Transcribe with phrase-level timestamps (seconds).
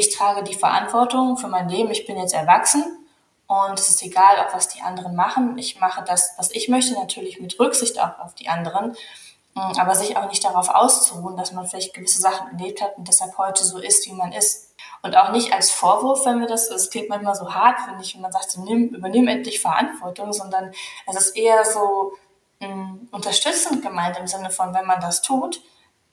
[0.00, 2.84] ich trage die Verantwortung für mein Leben, ich bin jetzt erwachsen
[3.46, 5.58] und es ist egal, auch was die anderen machen.
[5.58, 8.96] Ich mache das, was ich möchte, natürlich mit Rücksicht auch auf die anderen,
[9.54, 13.08] mm, aber sich auch nicht darauf auszuruhen, dass man vielleicht gewisse Sachen erlebt hat und
[13.08, 14.74] deshalb heute so ist, wie man ist.
[15.02, 18.14] Und auch nicht als Vorwurf, wenn wir das, es klingt manchmal so hart, finde ich,
[18.14, 20.72] wenn man sagt, nimm, übernimm endlich Verantwortung, sondern
[21.06, 22.12] es ist eher so
[22.60, 25.60] mh, mm, unterstützend gemeint im Sinne von, wenn man das tut,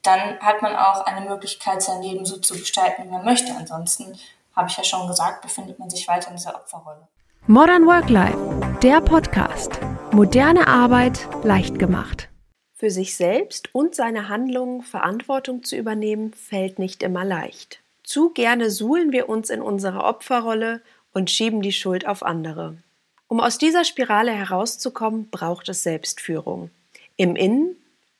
[0.02, 3.52] dann hat man auch eine Möglichkeit, sein Leben so zu gestalten, wie man möchte.
[3.54, 4.18] Ansonsten,
[4.54, 7.06] habe ich ja schon gesagt, befindet man sich weiter in dieser Opferrolle.
[7.46, 8.38] Modern Work Life,
[8.82, 9.80] der Podcast.
[10.12, 12.28] Moderne Arbeit leicht gemacht.
[12.74, 17.80] Für sich selbst und seine Handlungen Verantwortung zu übernehmen, fällt nicht immer leicht.
[18.04, 20.80] Zu gerne suhlen wir uns in unserer Opferrolle
[21.12, 22.76] und schieben die Schuld auf andere.
[23.28, 26.70] Um aus dieser Spirale herauszukommen, braucht es Selbstführung.
[27.16, 27.76] Im Innen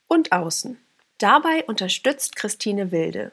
[0.09, 0.79] und Außen.
[1.19, 3.33] Dabei unterstützt Christine Wilde.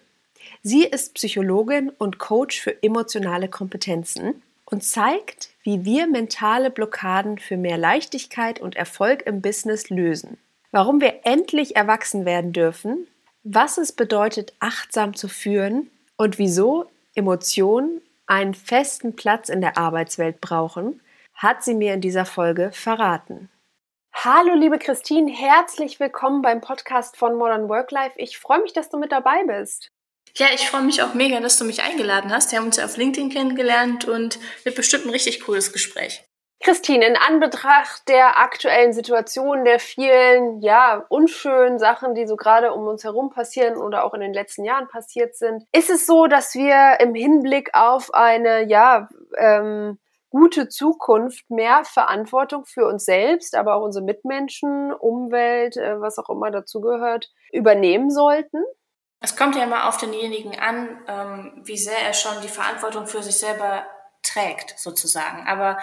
[0.63, 7.57] Sie ist Psychologin und Coach für emotionale Kompetenzen und zeigt, wie wir mentale Blockaden für
[7.57, 10.37] mehr Leichtigkeit und Erfolg im Business lösen.
[10.71, 13.07] Warum wir endlich erwachsen werden dürfen,
[13.43, 20.41] was es bedeutet, achtsam zu führen und wieso Emotionen einen festen Platz in der Arbeitswelt
[20.41, 21.01] brauchen,
[21.35, 23.49] hat sie mir in dieser Folge verraten.
[24.23, 28.13] Hallo liebe Christine, herzlich willkommen beim Podcast von Modern Work Life.
[28.15, 29.91] Ich freue mich, dass du mit dabei bist.
[30.37, 32.51] Ja, ich freue mich auch mega, dass du mich eingeladen hast.
[32.51, 36.23] Wir haben uns ja auf LinkedIn kennengelernt und wird bestimmt ein richtig cooles Gespräch.
[36.63, 42.87] Christine, in Anbetracht der aktuellen Situation, der vielen, ja, unschönen Sachen, die so gerade um
[42.87, 46.55] uns herum passieren oder auch in den letzten Jahren passiert sind, ist es so, dass
[46.55, 49.99] wir im Hinblick auf eine, ja, ähm,
[50.35, 56.29] gute Zukunft mehr Verantwortung für uns selbst, aber auch unsere Mitmenschen, Umwelt, äh, was auch
[56.29, 58.61] immer dazugehört, übernehmen sollten?
[59.21, 63.23] Es kommt ja immer auf denjenigen an, ähm, wie sehr er schon die Verantwortung für
[63.23, 63.85] sich selber
[64.23, 65.47] trägt, sozusagen.
[65.47, 65.77] Aber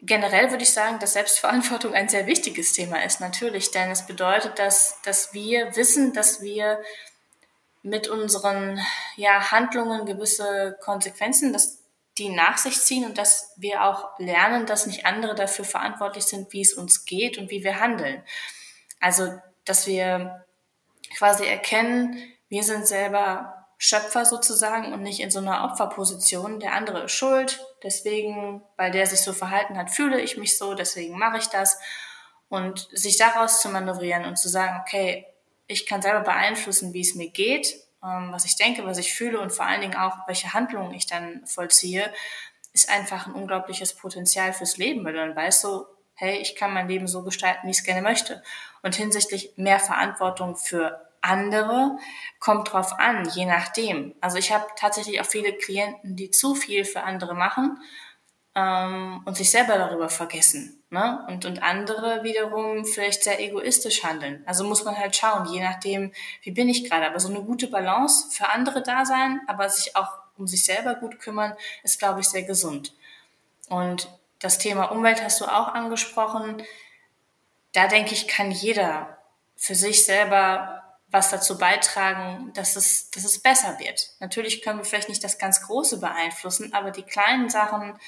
[0.00, 4.58] generell würde ich sagen, dass Selbstverantwortung ein sehr wichtiges Thema ist, natürlich, denn es bedeutet,
[4.58, 6.80] dass, dass wir wissen, dass wir
[7.82, 8.80] mit unseren
[9.16, 11.79] ja, Handlungen gewisse Konsequenzen, dass
[12.20, 16.52] die nach sich ziehen und dass wir auch lernen, dass nicht andere dafür verantwortlich sind,
[16.52, 18.22] wie es uns geht und wie wir handeln.
[19.00, 19.32] Also,
[19.64, 20.44] dass wir
[21.16, 26.60] quasi erkennen, wir sind selber Schöpfer sozusagen und nicht in so einer Opferposition.
[26.60, 30.74] Der andere ist schuld, deswegen, weil der sich so verhalten hat, fühle ich mich so,
[30.74, 31.78] deswegen mache ich das.
[32.50, 35.26] Und sich daraus zu manövrieren und zu sagen, okay,
[35.66, 39.52] ich kann selber beeinflussen, wie es mir geht was ich denke, was ich fühle und
[39.52, 42.12] vor allen Dingen auch, welche Handlungen ich dann vollziehe,
[42.72, 46.74] ist einfach ein unglaubliches Potenzial fürs Leben, weil du dann weißt so, hey, ich kann
[46.74, 48.42] mein Leben so gestalten, wie ich es gerne möchte.
[48.82, 51.98] Und hinsichtlich mehr Verantwortung für andere
[52.38, 54.14] kommt drauf an, je nachdem.
[54.20, 57.78] Also ich habe tatsächlich auch viele Klienten, die zu viel für andere machen
[58.54, 60.79] ähm, und sich selber darüber vergessen.
[60.92, 61.24] Ne?
[61.28, 64.42] Und, und andere wiederum vielleicht sehr egoistisch handeln.
[64.44, 66.12] Also muss man halt schauen, je nachdem,
[66.42, 67.06] wie bin ich gerade.
[67.06, 70.96] Aber so eine gute Balance für andere da sein, aber sich auch um sich selber
[70.96, 72.92] gut kümmern, ist, glaube ich, sehr gesund.
[73.68, 74.08] Und
[74.40, 76.62] das Thema Umwelt hast du auch angesprochen.
[77.72, 79.18] Da denke ich, kann jeder
[79.54, 84.10] für sich selber was dazu beitragen, dass es, dass es besser wird.
[84.20, 87.98] Natürlich können wir vielleicht nicht das ganz Große beeinflussen, aber die kleinen Sachen,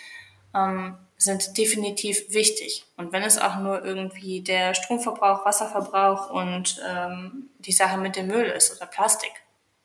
[0.54, 2.84] ähm, sind definitiv wichtig.
[2.96, 8.26] Und wenn es auch nur irgendwie der Stromverbrauch, Wasserverbrauch und ähm, die Sache mit dem
[8.26, 9.32] Müll ist oder Plastik.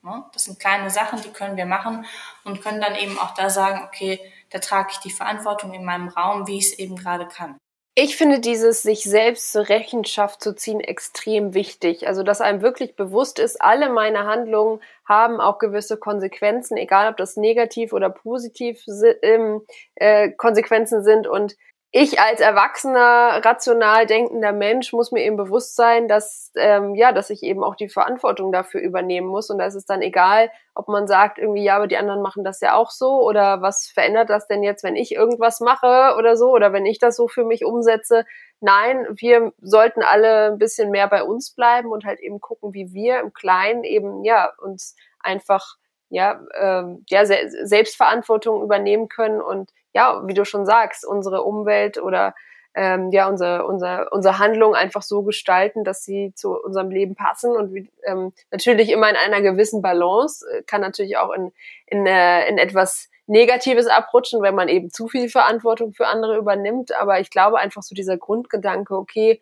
[0.03, 0.23] Ne?
[0.33, 2.05] Das sind kleine Sachen, die können wir machen
[2.43, 4.19] und können dann eben auch da sagen, okay,
[4.49, 7.57] da trage ich die Verantwortung in meinem Raum, wie ich es eben gerade kann.
[7.99, 12.07] Ich finde dieses sich selbst zur Rechenschaft zu ziehen extrem wichtig.
[12.07, 17.17] Also, dass einem wirklich bewusst ist, alle meine Handlungen haben auch gewisse Konsequenzen, egal ob
[17.17, 18.83] das negativ oder positiv
[19.21, 19.61] ähm,
[19.95, 21.27] äh, Konsequenzen sind.
[21.27, 21.55] Und
[21.91, 27.29] ich als erwachsener, rational denkender Mensch muss mir eben bewusst sein, dass ähm, ja, dass
[27.29, 29.49] ich eben auch die Verantwortung dafür übernehmen muss.
[29.49, 32.43] Und da ist es dann egal, ob man sagt irgendwie, ja, aber die anderen machen
[32.43, 36.35] das ja auch so oder was verändert das denn jetzt, wenn ich irgendwas mache oder
[36.35, 38.25] so oder wenn ich das so für mich umsetze.
[38.59, 42.91] Nein, wir sollten alle ein bisschen mehr bei uns bleiben und halt eben gucken, wie
[42.93, 45.77] wir im Kleinen eben ja uns einfach
[46.09, 52.33] ja, ähm, ja Selbstverantwortung übernehmen können und ja, wie du schon sagst, unsere Umwelt oder
[52.75, 57.55] ähm, ja, unsere, unsere, unsere Handlung einfach so gestalten, dass sie zu unserem Leben passen
[57.55, 61.51] und ähm, natürlich immer in einer gewissen Balance, äh, kann natürlich auch in,
[61.87, 66.95] in, äh, in etwas Negatives abrutschen, wenn man eben zu viel Verantwortung für andere übernimmt.
[66.95, 69.41] Aber ich glaube einfach so dieser Grundgedanke, okay,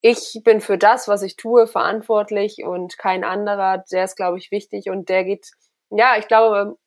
[0.00, 4.50] ich bin für das, was ich tue, verantwortlich und kein anderer, der ist, glaube ich,
[4.50, 5.50] wichtig und der geht,
[5.90, 6.78] ja, ich glaube,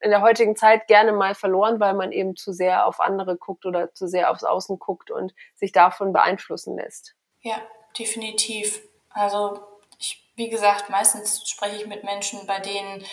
[0.00, 3.64] in der heutigen Zeit gerne mal verloren, weil man eben zu sehr auf andere guckt
[3.64, 7.14] oder zu sehr aufs Außen guckt und sich davon beeinflussen lässt.
[7.40, 7.56] Ja,
[7.96, 8.82] definitiv.
[9.10, 9.60] Also
[9.98, 13.04] ich, wie gesagt, meistens spreche ich mit Menschen, bei denen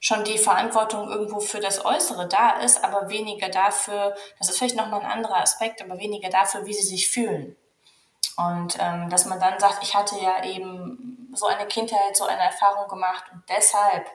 [0.00, 4.76] schon die Verantwortung irgendwo für das Äußere da ist, aber weniger dafür, das ist vielleicht
[4.76, 7.54] nochmal ein anderer Aspekt, aber weniger dafür, wie sie sich fühlen.
[8.36, 12.42] Und ähm, dass man dann sagt, ich hatte ja eben so eine Kindheit, so eine
[12.42, 14.06] Erfahrung gemacht und deshalb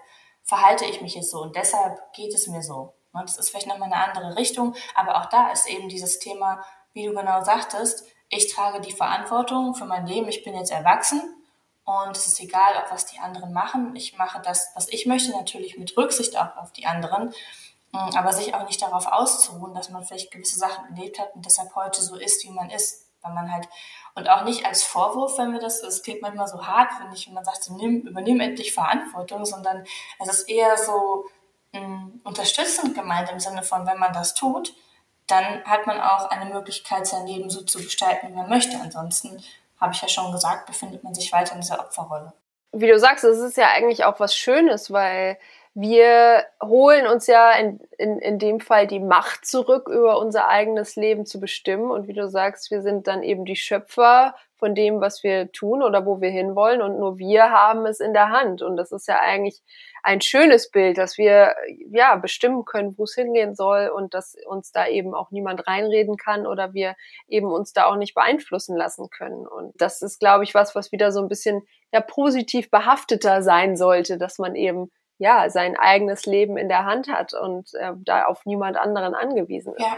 [0.44, 2.94] verhalte ich mich jetzt so und deshalb geht es mir so.
[3.14, 6.66] Und das ist vielleicht nochmal eine andere Richtung, aber auch da ist eben dieses Thema,
[6.94, 11.22] wie du genau sagtest, ich trage die Verantwortung für mein Leben, ich bin jetzt erwachsen
[11.86, 13.96] und es ist egal, ob was die anderen machen.
[13.96, 17.30] Ich mache das, was ich möchte, natürlich mit Rücksicht auch auf die anderen,
[17.92, 21.46] mm, aber sich auch nicht darauf auszuruhen, dass man vielleicht gewisse Sachen erlebt hat und
[21.46, 23.06] deshalb heute so ist, wie man ist.
[23.22, 23.68] Weil man halt,
[24.16, 27.28] und auch nicht als Vorwurf, wenn wir das, es klingt manchmal so hart, finde ich,
[27.28, 29.84] wenn man sagt, so, nimm, übernimm endlich Verantwortung, sondern
[30.20, 31.26] es ist eher so
[31.74, 34.74] mh, mm, unterstützend gemeint im Sinne von, wenn man das tut,
[35.28, 38.80] dann hat man auch eine Möglichkeit, sein Leben so zu gestalten, wie man möchte.
[38.80, 39.44] Ansonsten
[39.80, 42.34] habe ich ja schon gesagt, befindet man sich weiter in dieser Opferrolle.
[42.72, 45.38] Wie du sagst, es ist ja eigentlich auch was Schönes, weil
[45.78, 50.96] wir holen uns ja in, in, in dem Fall die Macht zurück, über unser eigenes
[50.96, 51.92] Leben zu bestimmen.
[51.92, 55.84] Und wie du sagst, wir sind dann eben die Schöpfer von dem, was wir tun
[55.84, 56.82] oder wo wir hinwollen.
[56.82, 58.62] Und nur wir haben es in der Hand.
[58.62, 59.62] Und das ist ja eigentlich
[60.02, 61.54] ein schönes Bild, dass wir
[61.92, 66.16] ja bestimmen können, wo es hingehen soll und dass uns da eben auch niemand reinreden
[66.16, 66.96] kann oder wir
[67.28, 69.46] eben uns da auch nicht beeinflussen lassen können.
[69.46, 73.76] Und das ist, glaube ich, was, was wieder so ein bisschen ja positiv behafteter sein
[73.76, 78.26] sollte, dass man eben ja sein eigenes Leben in der Hand hat und äh, da
[78.26, 79.82] auf niemand anderen angewiesen ist.
[79.82, 79.98] Ja,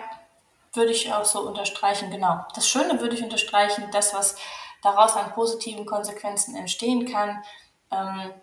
[0.73, 2.45] würde ich auch so unterstreichen, genau.
[2.53, 4.35] Das Schöne würde ich unterstreichen, das, was
[4.83, 7.41] daraus an positiven Konsequenzen entstehen kann.
[7.91, 8.33] Ähm,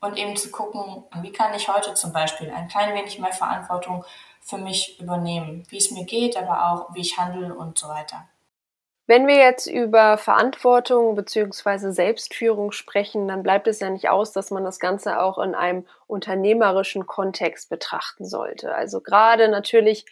[0.00, 4.04] und eben zu gucken, wie kann ich heute zum Beispiel ein klein wenig mehr Verantwortung
[4.40, 8.28] für mich übernehmen, wie es mir geht, aber auch wie ich handle und so weiter.
[9.08, 11.92] Wenn wir jetzt über Verantwortung bzw.
[11.92, 15.86] Selbstführung sprechen, dann bleibt es ja nicht aus, dass man das Ganze auch in einem
[16.06, 18.74] unternehmerischen Kontext betrachten sollte.
[18.74, 20.04] Also gerade natürlich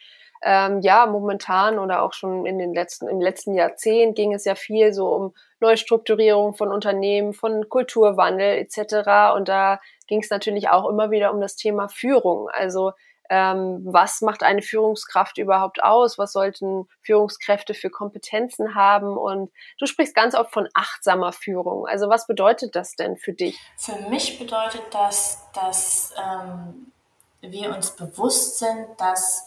[0.43, 4.54] ähm, ja, momentan oder auch schon in den letzten, im letzten Jahrzehnt ging es ja
[4.54, 9.34] viel so um Neustrukturierung von Unternehmen, von Kulturwandel etc.
[9.34, 12.48] Und da ging es natürlich auch immer wieder um das Thema Führung.
[12.50, 12.93] Also
[13.31, 16.19] ähm, was macht eine Führungskraft überhaupt aus?
[16.19, 19.17] Was sollten Führungskräfte für Kompetenzen haben?
[19.17, 21.87] Und du sprichst ganz oft von achtsamer Führung.
[21.87, 23.58] Also was bedeutet das denn für dich?
[23.76, 26.93] Für mich bedeutet das, dass ähm,
[27.40, 29.46] wir uns bewusst sind, dass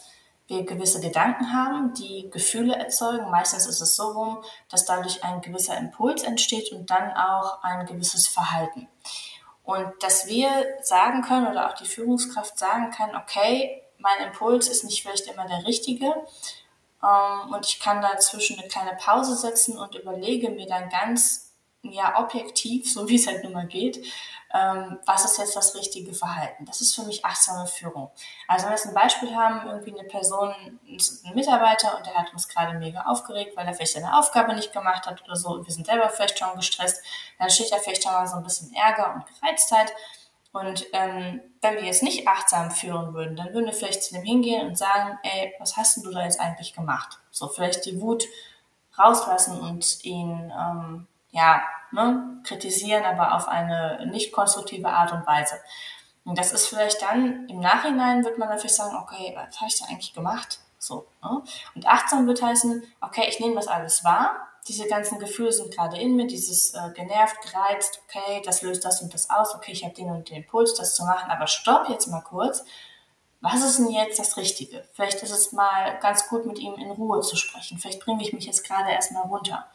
[0.49, 3.29] wir gewisse Gedanken haben, die Gefühle erzeugen.
[3.29, 7.85] Meistens ist es so rum, dass dadurch ein gewisser Impuls entsteht und dann auch ein
[7.85, 8.87] gewisses Verhalten.
[9.69, 10.49] Und dass wir
[10.81, 15.47] sagen können oder auch die Führungskraft sagen kann, okay, mein Impuls ist nicht vielleicht immer
[15.47, 16.07] der richtige
[17.03, 22.19] ähm, und ich kann dazwischen eine kleine Pause setzen und überlege mir dann ganz ja
[22.19, 24.03] objektiv, so wie es halt nun mal geht,
[24.53, 26.65] ähm, was ist jetzt das richtige Verhalten.
[26.65, 28.09] Das ist für mich achtsame Führung.
[28.47, 30.53] Also wenn wir jetzt ein Beispiel haben, irgendwie eine Person,
[30.87, 34.73] ein Mitarbeiter und der hat uns gerade mega aufgeregt, weil er vielleicht seine Aufgabe nicht
[34.73, 37.03] gemacht hat oder so und wir sind selber vielleicht schon gestresst,
[37.37, 39.93] dann steht da vielleicht schon mal so ein bisschen Ärger und Gereiztheit.
[40.51, 44.23] Und ähm, wenn wir jetzt nicht achtsam führen würden, dann würden wir vielleicht zu dem
[44.23, 47.19] hingehen und sagen, ey, was hast denn du da jetzt eigentlich gemacht?
[47.29, 48.25] So vielleicht die Wut
[48.97, 55.55] rauslassen und ihn ähm, ja, ne, kritisieren, aber auf eine nicht konstruktive Art und Weise.
[56.25, 59.79] Und das ist vielleicht dann, im Nachhinein wird man natürlich sagen, okay, was habe ich
[59.79, 60.59] da eigentlich gemacht?
[60.77, 61.43] So, ne?
[61.75, 65.97] Und achtsam wird heißen, okay, ich nehme das alles wahr, diese ganzen Gefühle sind gerade
[65.97, 69.83] in mir, dieses äh, genervt, gereizt, okay, das löst das und das aus, okay, ich
[69.83, 72.63] habe den und den Impuls, das zu machen, aber stopp jetzt mal kurz.
[73.41, 74.87] Was ist denn jetzt das Richtige?
[74.93, 77.77] Vielleicht ist es mal ganz gut, mit ihm in Ruhe zu sprechen.
[77.79, 79.65] Vielleicht bringe ich mich jetzt gerade erstmal runter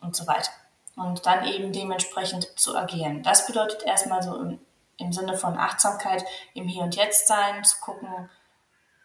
[0.00, 0.52] und so weiter
[0.96, 3.22] und dann eben dementsprechend zu agieren.
[3.22, 4.58] Das bedeutet erstmal so im,
[4.96, 8.28] im Sinne von Achtsamkeit im Hier und Jetzt sein, zu gucken,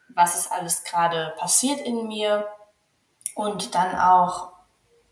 [0.09, 2.47] was ist alles gerade passiert in mir
[3.35, 4.53] und dann auch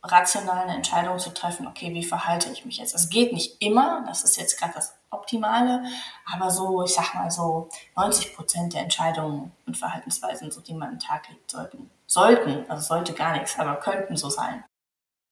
[0.03, 2.93] rational eine Entscheidung zu treffen, okay, wie verhalte ich mich jetzt?
[2.93, 5.83] Es geht nicht immer, das ist jetzt gerade das Optimale,
[6.33, 10.89] aber so, ich sag mal so 90 Prozent der Entscheidungen und Verhaltensweisen, so die man
[10.89, 14.65] am Tag legt, sollten, sollten, also sollte gar nichts, aber könnten so sein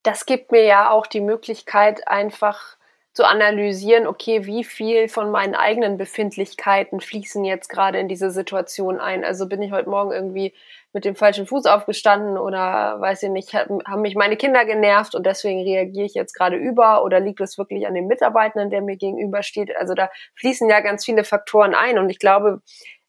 [0.04, 2.78] das gibt mir ja auch die Möglichkeit, einfach
[3.14, 9.02] zu analysieren, okay, wie viel von meinen eigenen Befindlichkeiten fließen jetzt gerade in diese Situation
[9.02, 9.26] ein.
[9.26, 10.54] Also bin ich heute Morgen irgendwie
[10.94, 15.26] mit dem falschen Fuß aufgestanden oder weiß ich nicht, haben mich meine Kinder genervt und
[15.26, 18.96] deswegen reagiere ich jetzt gerade über oder liegt es wirklich an dem Mitarbeitenden, der mir
[18.96, 19.76] gegenübersteht?
[19.76, 22.62] Also da fließen ja ganz viele Faktoren ein und ich glaube,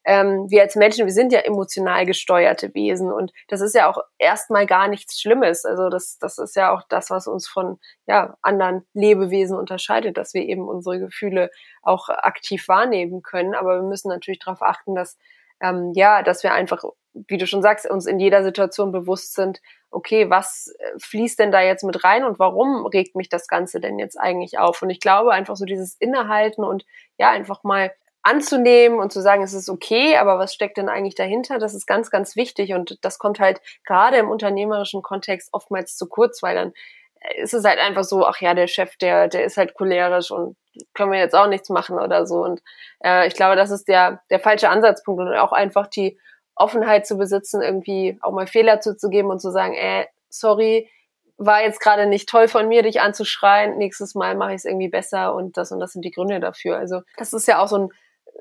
[0.04, 3.98] ähm, wir als Menschen, wir sind ja emotional gesteuerte Wesen und das ist ja auch
[4.18, 5.64] erstmal gar nichts Schlimmes.
[5.64, 10.34] Also das, das ist ja auch das, was uns von ja, anderen Lebewesen unterscheidet, dass
[10.34, 11.50] wir eben unsere Gefühle
[11.82, 13.54] auch aktiv wahrnehmen können.
[13.54, 15.16] Aber wir müssen natürlich darauf achten, dass
[15.62, 16.82] ähm, ja, dass wir einfach,
[17.14, 21.52] wie du schon sagst, uns in jeder Situation bewusst sind, okay, was äh, fließt denn
[21.52, 24.82] da jetzt mit rein und warum regt mich das Ganze denn jetzt eigentlich auf?
[24.82, 26.84] Und ich glaube einfach so dieses Innehalten und
[27.18, 27.92] ja, einfach mal
[28.22, 31.58] anzunehmen und zu sagen, es ist okay, aber was steckt denn eigentlich dahinter?
[31.58, 36.08] Das ist ganz, ganz wichtig und das kommt halt gerade im unternehmerischen Kontext oftmals zu
[36.08, 36.72] kurz, weil dann
[37.36, 40.56] ist es halt einfach so, ach ja, der Chef, der, der ist halt cholerisch und
[40.94, 42.42] können wir jetzt auch nichts machen oder so.
[42.42, 42.62] Und
[43.04, 46.18] äh, ich glaube, das ist der, der falsche Ansatzpunkt und auch einfach die
[46.54, 50.90] Offenheit zu besitzen, irgendwie auch mal Fehler zuzugeben und zu sagen, äh, sorry,
[51.38, 53.78] war jetzt gerade nicht toll von mir, dich anzuschreien.
[53.78, 56.76] Nächstes Mal mache ich es irgendwie besser und das und das sind die Gründe dafür.
[56.76, 57.88] Also das ist ja auch so ein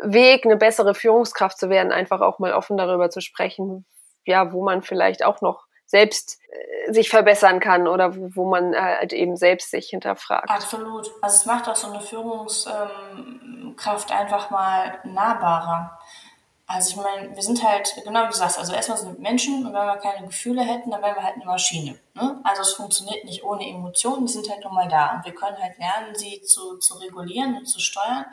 [0.01, 3.85] Weg, eine bessere Führungskraft zu werden, einfach auch mal offen darüber zu sprechen,
[4.25, 8.73] ja, wo man vielleicht auch noch selbst äh, sich verbessern kann oder wo, wo man
[8.73, 10.49] äh, halt eben selbst sich hinterfragt.
[10.49, 11.11] Absolut.
[11.21, 15.99] Also es macht auch so eine Führungskraft einfach mal nahbarer.
[16.65, 19.65] Also ich meine, wir sind halt, genau wie du sagst, also erstmal sind wir Menschen
[19.65, 21.99] und wenn wir keine Gefühle hätten, dann wären wir halt eine Maschine.
[22.13, 22.39] Ne?
[22.45, 25.61] Also es funktioniert nicht ohne Emotionen, die sind halt nun mal da und wir können
[25.61, 28.25] halt lernen, sie zu, zu regulieren und zu steuern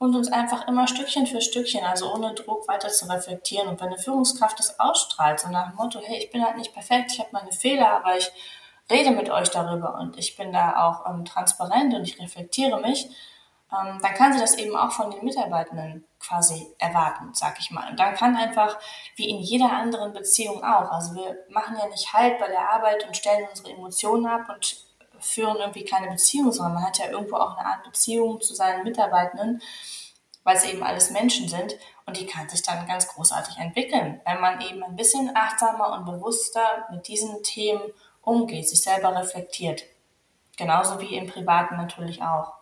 [0.00, 3.68] und uns einfach immer Stückchen für Stückchen, also ohne Druck weiter zu reflektieren.
[3.68, 6.72] Und wenn eine Führungskraft das ausstrahlt, so nach dem Motto, hey, ich bin halt nicht
[6.72, 8.32] perfekt, ich habe meine Fehler, aber ich
[8.90, 13.10] rede mit euch darüber und ich bin da auch ähm, transparent und ich reflektiere mich,
[13.70, 17.90] ähm, dann kann sie das eben auch von den Mitarbeitenden quasi erwarten, sag ich mal.
[17.90, 18.78] Und dann kann einfach,
[19.16, 23.06] wie in jeder anderen Beziehung auch, also wir machen ja nicht Halt bei der Arbeit
[23.06, 24.89] und stellen unsere Emotionen ab und
[25.20, 28.82] führen irgendwie keine Beziehung, sondern man hat ja irgendwo auch eine Art Beziehung zu seinen
[28.84, 29.62] Mitarbeitenden,
[30.44, 34.40] weil es eben alles Menschen sind und die kann sich dann ganz großartig entwickeln, wenn
[34.40, 37.82] man eben ein bisschen achtsamer und bewusster mit diesen Themen
[38.22, 39.84] umgeht, sich selber reflektiert.
[40.56, 42.52] Genauso wie im Privaten natürlich auch.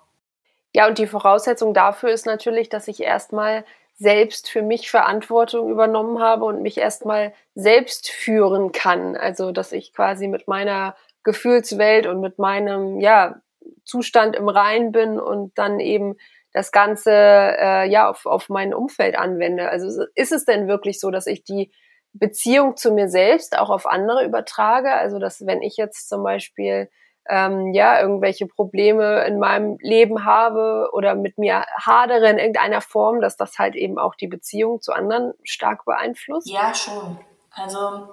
[0.75, 3.65] Ja, und die Voraussetzung dafür ist natürlich, dass ich erstmal
[3.99, 9.17] selbst für mich Verantwortung übernommen habe und mich erstmal selbst führen kann.
[9.17, 10.95] Also, dass ich quasi mit meiner
[11.25, 13.41] Gefühlswelt und mit meinem ja,
[13.85, 16.17] Zustand im Rein bin und dann eben
[16.53, 19.69] das Ganze äh, ja auf, auf mein Umfeld anwende.
[19.69, 21.73] Also ist es denn wirklich so, dass ich die
[22.13, 24.93] Beziehung zu mir selbst auch auf andere übertrage?
[24.93, 26.89] Also dass wenn ich jetzt zum Beispiel
[27.29, 33.21] ähm, ja irgendwelche Probleme in meinem Leben habe oder mit mir hadere in irgendeiner Form,
[33.21, 36.49] dass das halt eben auch die Beziehung zu anderen stark beeinflusst?
[36.51, 37.19] Ja, schon.
[37.51, 38.09] Also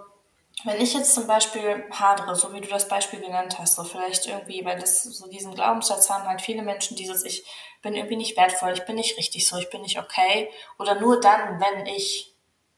[0.65, 4.25] wenn ich jetzt zum Beispiel hadere, so wie du das Beispiel genannt hast, so vielleicht
[4.25, 7.45] irgendwie, weil das so diesen Glaubenssatz haben halt viele Menschen, dieses ich
[7.83, 10.49] bin irgendwie nicht wertvoll, ich bin nicht richtig so, ich bin nicht okay.
[10.79, 12.33] Oder nur dann, wenn ich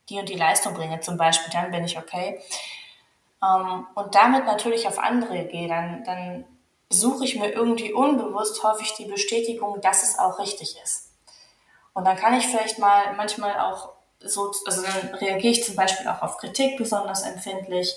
[0.10, 2.42] die und die Leistung bringe, zum Beispiel, dann bin ich okay.
[3.42, 6.46] Ähm, und damit natürlich auf andere gehe, dann, dann
[6.90, 11.14] suche ich mir irgendwie unbewusst häufig die Bestätigung, dass es auch richtig ist.
[11.94, 16.08] Und dann kann ich vielleicht mal manchmal auch so, also dann reagiere ich zum Beispiel
[16.08, 17.96] auch auf Kritik besonders empfindlich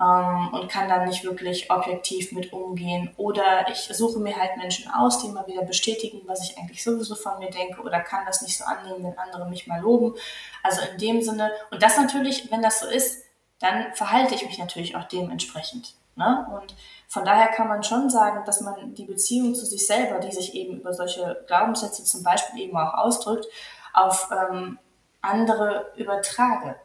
[0.00, 3.12] ähm, und kann dann nicht wirklich objektiv mit umgehen.
[3.16, 7.14] Oder ich suche mir halt Menschen aus, die mal wieder bestätigen, was ich eigentlich sowieso
[7.14, 10.14] von mir denke oder kann das nicht so annehmen, wenn andere mich mal loben.
[10.62, 13.24] Also in dem Sinne, und das natürlich, wenn das so ist,
[13.58, 15.94] dann verhalte ich mich natürlich auch dementsprechend.
[16.14, 16.46] Ne?
[16.52, 16.74] Und
[17.08, 20.54] von daher kann man schon sagen, dass man die Beziehung zu sich selber, die sich
[20.54, 23.46] eben über solche Glaubenssätze zum Beispiel eben auch ausdrückt,
[23.94, 24.78] auf ähm,
[25.26, 26.76] andere übertrage.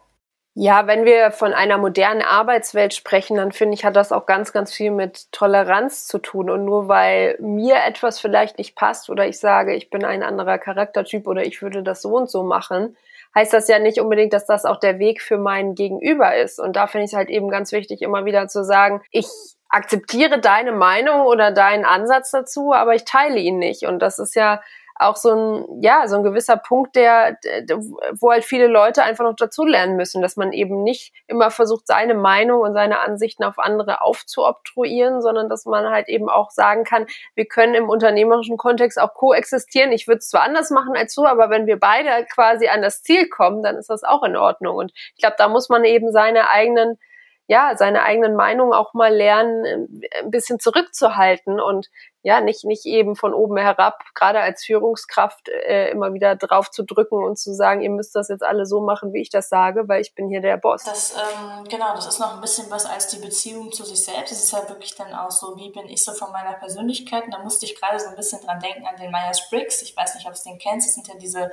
[0.53, 4.51] Ja, wenn wir von einer modernen Arbeitswelt sprechen, dann finde ich, hat das auch ganz,
[4.51, 6.49] ganz viel mit Toleranz zu tun.
[6.49, 10.57] Und nur weil mir etwas vielleicht nicht passt oder ich sage, ich bin ein anderer
[10.57, 12.97] Charaktertyp oder ich würde das so und so machen,
[13.33, 16.59] heißt das ja nicht unbedingt, dass das auch der Weg für mein Gegenüber ist.
[16.59, 19.27] Und da finde ich es halt eben ganz wichtig, immer wieder zu sagen, ich
[19.69, 23.85] akzeptiere deine Meinung oder deinen Ansatz dazu, aber ich teile ihn nicht.
[23.85, 24.61] Und das ist ja
[25.01, 27.37] auch so ein, ja, so ein gewisser Punkt, der,
[28.19, 32.13] wo halt viele Leute einfach noch dazulernen müssen, dass man eben nicht immer versucht, seine
[32.13, 37.07] Meinung und seine Ansichten auf andere aufzuobtruieren, sondern dass man halt eben auch sagen kann,
[37.35, 39.91] wir können im unternehmerischen Kontext auch koexistieren.
[39.91, 43.01] Ich würde es zwar anders machen als du, aber wenn wir beide quasi an das
[43.01, 44.75] Ziel kommen, dann ist das auch in Ordnung.
[44.75, 46.97] Und ich glaube, da muss man eben seine eigenen
[47.47, 51.89] ja, seine eigenen Meinungen auch mal lernen, ein bisschen zurückzuhalten und
[52.23, 56.83] ja, nicht, nicht eben von oben herab, gerade als Führungskraft, äh, immer wieder drauf zu
[56.83, 59.87] drücken und zu sagen, ihr müsst das jetzt alle so machen, wie ich das sage,
[59.87, 60.83] weil ich bin hier der Boss.
[60.83, 64.31] Das, ähm, genau, das ist noch ein bisschen was als die Beziehung zu sich selbst.
[64.31, 67.25] Es ist ja wirklich dann auch so, wie bin ich so von meiner Persönlichkeit?
[67.25, 69.81] Und da musste ich gerade so ein bisschen dran denken an den Myers-Briggs.
[69.81, 70.87] Ich weiß nicht, ob du den kennst.
[70.87, 71.51] Das sind ja diese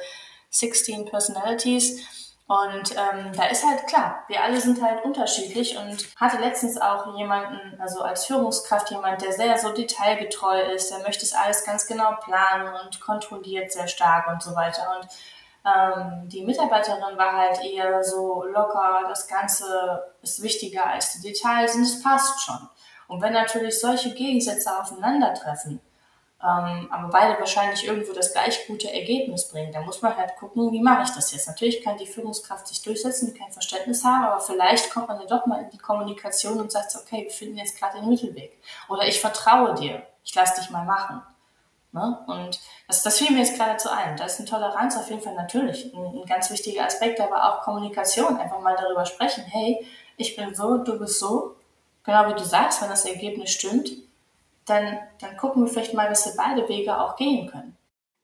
[0.50, 2.27] 16 Personalities.
[2.49, 7.14] Und ähm, da ist halt klar, wir alle sind halt unterschiedlich und hatte letztens auch
[7.19, 11.87] jemanden, also als Führungskraft jemand, der sehr so detailgetreu ist, der möchte es alles ganz
[11.87, 14.99] genau planen und kontrolliert sehr stark und so weiter.
[14.99, 15.09] Und
[15.67, 21.75] ähm, die Mitarbeiterin war halt eher so locker, das Ganze ist wichtiger als die Details
[21.75, 22.67] und es passt schon.
[23.09, 25.83] Und wenn natürlich solche Gegensätze aufeinandertreffen,
[26.40, 29.73] ähm, aber beide wahrscheinlich irgendwo das gleich gute Ergebnis bringen.
[29.73, 31.49] Da muss man halt gucken, wie mache ich das jetzt.
[31.49, 35.26] Natürlich kann die Führungskraft sich durchsetzen, die kein Verständnis haben, aber vielleicht kommt man ja
[35.26, 38.57] doch mal in die Kommunikation und sagt, okay, wir finden jetzt gerade den Mittelweg.
[38.88, 41.23] Oder ich vertraue dir, ich lasse dich mal machen.
[41.90, 42.18] Ne?
[42.28, 44.16] Und das, das fiel mir jetzt gerade zu ein.
[44.16, 47.62] Da ist eine Toleranz auf jeden Fall natürlich ein, ein ganz wichtiger Aspekt, aber auch
[47.62, 48.37] Kommunikation.
[48.37, 49.85] Einfach mal darüber sprechen, hey,
[50.16, 51.57] ich bin so, du bist so.
[52.04, 53.90] Genau wie du sagst, wenn das Ergebnis stimmt,
[54.68, 57.76] dann, dann gucken wir vielleicht mal, dass wir beide Wege auch gehen können.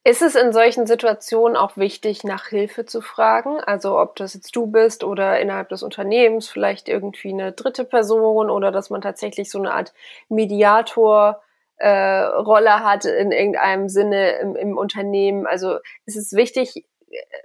[0.06, 3.58] Ist es in solchen Situationen auch wichtig, nach Hilfe zu fragen?
[3.60, 8.50] Also ob das jetzt du bist oder innerhalb des Unternehmens vielleicht irgendwie eine dritte Person
[8.50, 9.94] oder dass man tatsächlich so eine Art
[10.28, 11.42] Mediator
[11.78, 15.46] äh, hat in irgendeinem Sinne im, im Unternehmen.
[15.46, 16.84] Also ist es wichtig,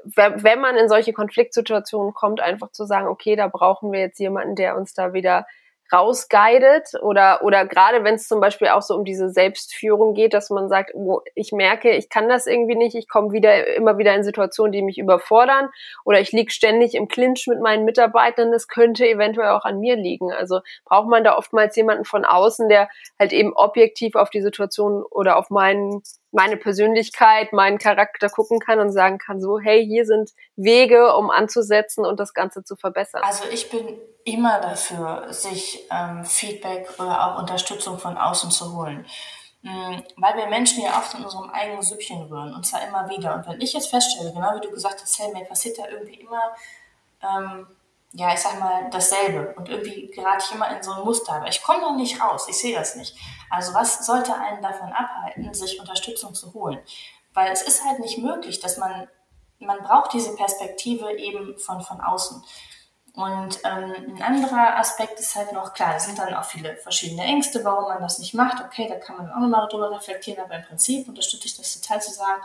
[0.03, 4.55] wenn man in solche Konfliktsituationen kommt, einfach zu sagen, okay, da brauchen wir jetzt jemanden,
[4.55, 5.45] der uns da wieder
[5.91, 10.49] rausguidet oder oder gerade wenn es zum Beispiel auch so um diese Selbstführung geht, dass
[10.49, 14.13] man sagt, oh, ich merke, ich kann das irgendwie nicht, ich komme wieder immer wieder
[14.15, 15.69] in Situationen, die mich überfordern
[16.05, 19.95] oder ich liege ständig im Clinch mit meinen Mitarbeitern, das könnte eventuell auch an mir
[19.95, 20.31] liegen.
[20.31, 25.03] Also braucht man da oftmals jemanden von außen, der halt eben objektiv auf die Situation
[25.03, 26.01] oder auf meinen
[26.31, 31.29] meine Persönlichkeit, meinen Charakter gucken kann und sagen kann, so, hey, hier sind Wege, um
[31.29, 33.23] anzusetzen und das Ganze zu verbessern.
[33.23, 39.05] Also ich bin immer dafür, sich ähm, Feedback oder auch Unterstützung von außen zu holen.
[39.61, 43.35] Mhm, weil wir Menschen ja oft in unserem eigenen Süppchen rühren und zwar immer wieder.
[43.35, 46.21] Und wenn ich jetzt feststelle, genau wie du gesagt hast, hey, mir passiert da irgendwie
[46.21, 46.53] immer,
[47.21, 47.67] ähm,
[48.11, 49.53] ja, ich sag mal, dasselbe.
[49.55, 51.33] Und irgendwie gerate ich immer in so ein Muster.
[51.33, 53.15] Aber ich komme noch nicht raus, ich sehe das nicht.
[53.49, 56.79] Also was sollte einen davon abhalten, sich Unterstützung zu holen?
[57.33, 59.07] Weil es ist halt nicht möglich, dass man,
[59.59, 62.43] man braucht diese Perspektive eben von, von außen.
[63.13, 67.23] Und ähm, ein anderer Aspekt ist halt noch, klar, es sind dann auch viele verschiedene
[67.23, 68.63] Ängste, warum man das nicht macht.
[68.63, 72.01] Okay, da kann man auch nochmal drüber reflektieren, aber im Prinzip unterstütze ich das total
[72.01, 72.41] zu sagen,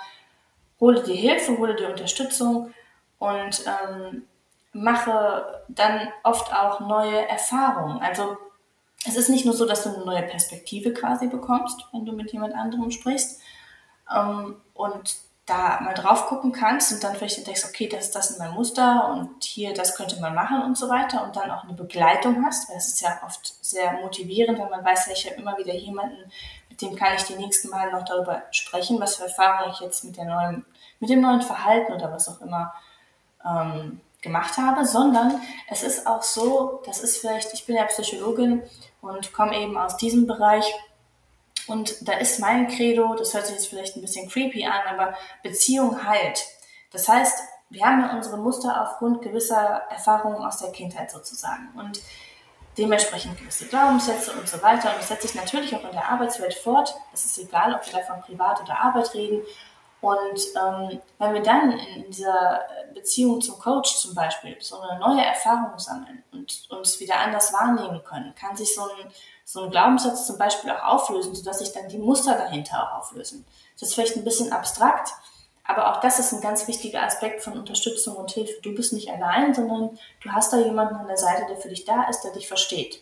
[0.80, 2.74] hole dir Hilfe, hole dir Unterstützung
[3.18, 4.26] und ähm,
[4.74, 8.00] mache dann oft auch neue Erfahrungen.
[8.02, 8.36] Also
[9.06, 12.32] es ist nicht nur so, dass du eine neue Perspektive quasi bekommst, wenn du mit
[12.32, 13.40] jemand anderem sprichst.
[14.14, 18.30] Ähm, und da mal drauf gucken kannst und dann vielleicht denkst, okay, das ist das
[18.30, 21.64] in meinem Muster und hier, das könnte man machen und so weiter und dann auch
[21.64, 25.36] eine Begleitung hast, weil es ist ja oft sehr motivierend, wenn man weiß, ich habe
[25.36, 26.16] immer wieder jemanden,
[26.70, 30.04] mit dem kann ich die nächsten Mal noch darüber sprechen, was für Erfahrungen ich jetzt
[30.04, 30.64] mit der neuen,
[30.98, 32.72] mit dem neuen Verhalten oder was auch immer
[33.44, 38.62] ähm, gemacht habe, sondern es ist auch so, das ist vielleicht, ich bin ja Psychologin
[39.00, 40.74] und komme eben aus diesem Bereich,
[41.66, 45.14] und da ist mein Credo, das hört sich jetzt vielleicht ein bisschen creepy an, aber
[45.42, 46.44] Beziehung heilt.
[46.90, 47.38] Das heißt,
[47.70, 52.02] wir haben ja unsere Muster aufgrund gewisser Erfahrungen aus der Kindheit sozusagen und
[52.76, 54.90] dementsprechend gewisse Glaubenssätze und so weiter.
[54.90, 56.94] Und das setzt sich natürlich auch in der Arbeitswelt fort.
[57.12, 59.42] Es ist egal, ob wir da von Privat oder Arbeit reden.
[60.04, 62.60] Und ähm, wenn wir dann in dieser
[62.92, 68.04] Beziehung zum Coach zum Beispiel so eine neue Erfahrung sammeln und uns wieder anders wahrnehmen
[68.04, 69.10] können, kann sich so ein,
[69.46, 73.46] so ein Glaubenssatz zum Beispiel auch auflösen, sodass sich dann die Muster dahinter auch auflösen.
[73.80, 75.14] Das ist vielleicht ein bisschen abstrakt,
[75.66, 78.60] aber auch das ist ein ganz wichtiger Aspekt von Unterstützung und Hilfe.
[78.60, 81.86] Du bist nicht allein, sondern du hast da jemanden an der Seite, der für dich
[81.86, 83.00] da ist, der dich versteht.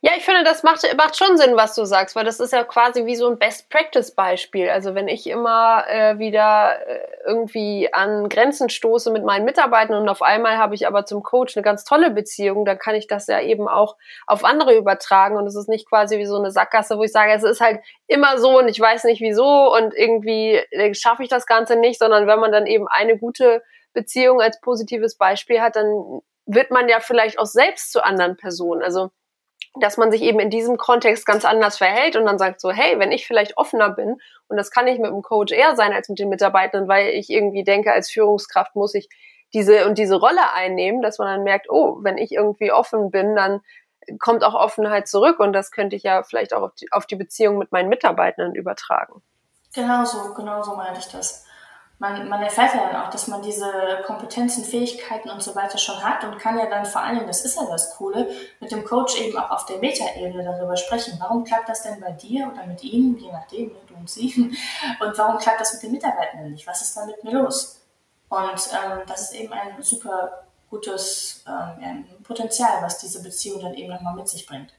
[0.00, 2.62] Ja, ich finde, das macht, macht schon Sinn, was du sagst, weil das ist ja
[2.62, 4.68] quasi wie so ein Best-Practice-Beispiel.
[4.68, 10.08] Also wenn ich immer äh, wieder äh, irgendwie an Grenzen stoße mit meinen Mitarbeitern und
[10.08, 13.26] auf einmal habe ich aber zum Coach eine ganz tolle Beziehung, dann kann ich das
[13.26, 13.96] ja eben auch
[14.28, 17.32] auf andere übertragen und es ist nicht quasi wie so eine Sackgasse, wo ich sage,
[17.32, 21.28] es ist halt immer so und ich weiß nicht wieso und irgendwie äh, schaffe ich
[21.28, 25.74] das Ganze nicht, sondern wenn man dann eben eine gute Beziehung als positives Beispiel hat,
[25.74, 28.82] dann wird man ja vielleicht auch selbst zu anderen Personen.
[28.82, 29.10] Also
[29.80, 32.98] dass man sich eben in diesem Kontext ganz anders verhält und dann sagt so, hey,
[32.98, 34.16] wenn ich vielleicht offener bin,
[34.48, 37.30] und das kann ich mit dem Coach eher sein als mit den Mitarbeitern, weil ich
[37.30, 39.08] irgendwie denke, als Führungskraft muss ich
[39.54, 43.34] diese und diese Rolle einnehmen, dass man dann merkt, oh, wenn ich irgendwie offen bin,
[43.34, 43.60] dann
[44.18, 47.16] kommt auch Offenheit zurück und das könnte ich ja vielleicht auch auf die, auf die
[47.16, 49.22] Beziehung mit meinen Mitarbeitern übertragen.
[49.74, 51.44] Genau so, genau so meine ich das
[51.98, 53.70] man, man erfährt ja dann auch, dass man diese
[54.06, 57.44] Kompetenzen, Fähigkeiten und so weiter schon hat und kann ja dann vor allen Dingen, das
[57.44, 58.30] ist ja das Coole,
[58.60, 61.18] mit dem Coach eben auch auf der Metaebene darüber sprechen.
[61.18, 64.32] Warum klappt das denn bei dir oder mit ihm, je nachdem, du und sie,
[65.00, 66.66] und warum klappt das mit den Mitarbeitenden nicht?
[66.66, 67.80] Was ist da mit mir los?
[68.28, 68.38] Und
[68.72, 74.14] ähm, das ist eben ein super gutes ähm, Potenzial, was diese Beziehung dann eben nochmal
[74.14, 74.72] mit sich bringt.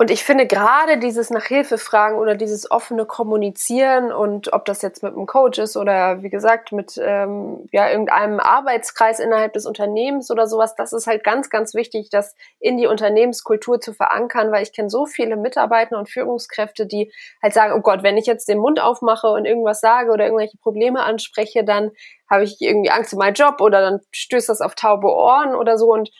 [0.00, 4.80] Und ich finde gerade dieses nach Hilfe fragen oder dieses offene Kommunizieren und ob das
[4.80, 9.66] jetzt mit einem Coach ist oder wie gesagt mit ähm, ja irgendeinem Arbeitskreis innerhalb des
[9.66, 14.52] Unternehmens oder sowas, das ist halt ganz ganz wichtig, das in die Unternehmenskultur zu verankern,
[14.52, 18.26] weil ich kenne so viele Mitarbeiter und Führungskräfte, die halt sagen, oh Gott, wenn ich
[18.26, 21.90] jetzt den Mund aufmache und irgendwas sage oder irgendwelche Probleme anspreche, dann
[22.30, 25.76] habe ich irgendwie Angst um meinen Job oder dann stößt das auf taube Ohren oder
[25.76, 25.92] so.
[25.92, 26.10] Und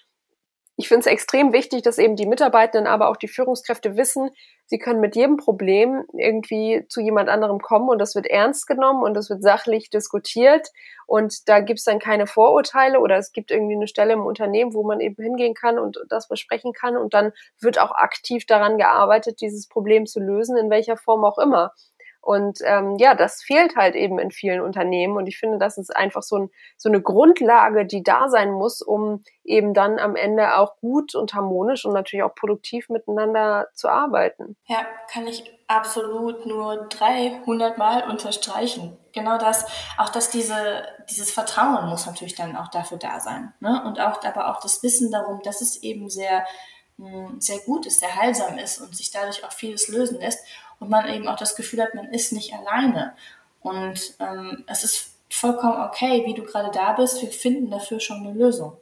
[0.80, 4.30] ich finde es extrem wichtig, dass eben die Mitarbeitenden, aber auch die Führungskräfte wissen,
[4.66, 9.02] sie können mit jedem Problem irgendwie zu jemand anderem kommen und das wird ernst genommen
[9.02, 10.68] und das wird sachlich diskutiert
[11.08, 14.72] und da gibt es dann keine Vorurteile oder es gibt irgendwie eine Stelle im Unternehmen,
[14.72, 18.78] wo man eben hingehen kann und das besprechen kann und dann wird auch aktiv daran
[18.78, 21.72] gearbeitet, dieses Problem zu lösen, in welcher Form auch immer.
[22.20, 25.16] Und ähm, ja, das fehlt halt eben in vielen Unternehmen.
[25.16, 28.82] Und ich finde, das ist einfach so, ein, so eine Grundlage, die da sein muss,
[28.82, 33.88] um eben dann am Ende auch gut und harmonisch und natürlich auch produktiv miteinander zu
[33.88, 34.56] arbeiten.
[34.66, 38.96] Ja, kann ich absolut nur 300 Mal unterstreichen.
[39.12, 43.54] Genau das, auch dass diese, dieses Vertrauen muss natürlich dann auch dafür da sein.
[43.60, 43.82] Ne?
[43.86, 46.44] Und auch, aber auch das Wissen darum, dass es eben sehr,
[46.96, 50.40] hm, sehr gut ist, sehr heilsam ist und sich dadurch auch vieles lösen lässt
[50.80, 53.14] und man eben auch das Gefühl hat, man ist nicht alleine.
[53.60, 57.20] Und ähm, es ist vollkommen okay, wie du gerade da bist.
[57.20, 58.76] Wir finden dafür schon eine Lösung.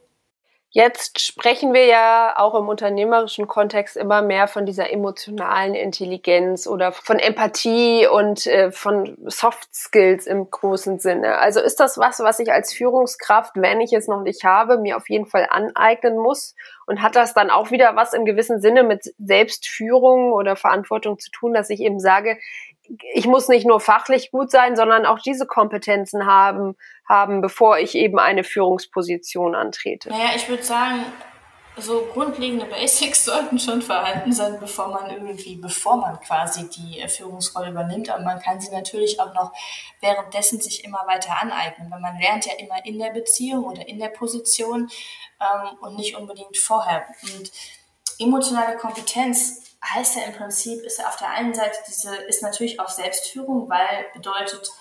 [0.69, 6.91] Jetzt sprechen wir ja auch im unternehmerischen Kontext immer mehr von dieser emotionalen Intelligenz oder
[6.91, 11.37] von Empathie und äh, von Soft Skills im großen Sinne.
[11.37, 14.97] Also ist das was, was ich als Führungskraft, wenn ich es noch nicht habe, mir
[14.97, 16.53] auf jeden Fall aneignen muss?
[16.85, 21.31] Und hat das dann auch wieder was im gewissen Sinne mit Selbstführung oder Verantwortung zu
[21.31, 22.37] tun, dass ich eben sage,
[23.13, 26.75] ich muss nicht nur fachlich gut sein, sondern auch diese Kompetenzen haben,
[27.07, 30.09] haben, bevor ich eben eine Führungsposition antrete.
[30.09, 31.05] Naja, ich würde sagen,
[31.77, 37.69] so grundlegende Basics sollten schon vorhanden sein, bevor man irgendwie, bevor man quasi die Führungsrolle
[37.69, 38.09] übernimmt.
[38.09, 39.51] Aber man kann sie natürlich auch noch
[40.01, 43.99] währenddessen sich immer weiter aneignen, weil man lernt ja immer in der Beziehung oder in
[43.99, 44.89] der Position
[45.39, 47.05] ähm, und nicht unbedingt vorher.
[47.21, 47.51] Und
[48.19, 52.79] emotionale Kompetenz heißt ja im Prinzip, ist ja auf der einen Seite diese, ist natürlich
[52.79, 54.71] auch Selbstführung, weil bedeutet,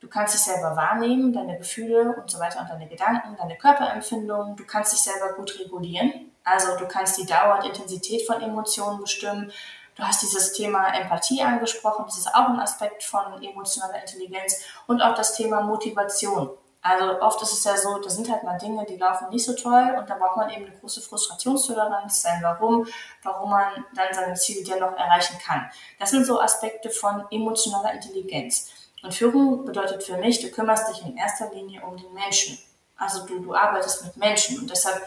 [0.00, 4.56] du kannst dich selber wahrnehmen, deine Gefühle und so weiter und deine Gedanken, deine Körperempfindungen,
[4.56, 6.32] du kannst dich selber gut regulieren.
[6.42, 9.52] Also du kannst die Dauer und Intensität von Emotionen bestimmen.
[9.94, 15.02] Du hast dieses Thema Empathie angesprochen, das ist auch ein Aspekt von emotionaler Intelligenz und
[15.02, 16.50] auch das Thema Motivation.
[16.82, 19.54] Also oft ist es ja so, da sind halt mal Dinge, die laufen nicht so
[19.54, 22.86] toll und da braucht man eben eine große Frustrationstoleranz sein, warum,
[23.22, 25.70] warum man dann seine Ziele dennoch erreichen kann.
[25.98, 28.70] Das sind so Aspekte von emotionaler Intelligenz.
[29.02, 32.58] Und Führung bedeutet für mich, du kümmerst dich in erster Linie um den Menschen.
[32.96, 35.02] Also du, du arbeitest mit Menschen und deshalb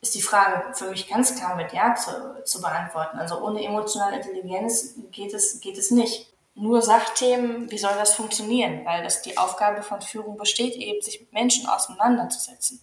[0.00, 3.18] ist die Frage für mich ganz klar mit Ja zu, zu beantworten.
[3.18, 8.84] Also ohne emotionale Intelligenz geht es, geht es nicht nur Sachthemen, wie soll das funktionieren?
[8.84, 12.80] Weil das die Aufgabe von Führung besteht, eben sich mit Menschen auseinanderzusetzen.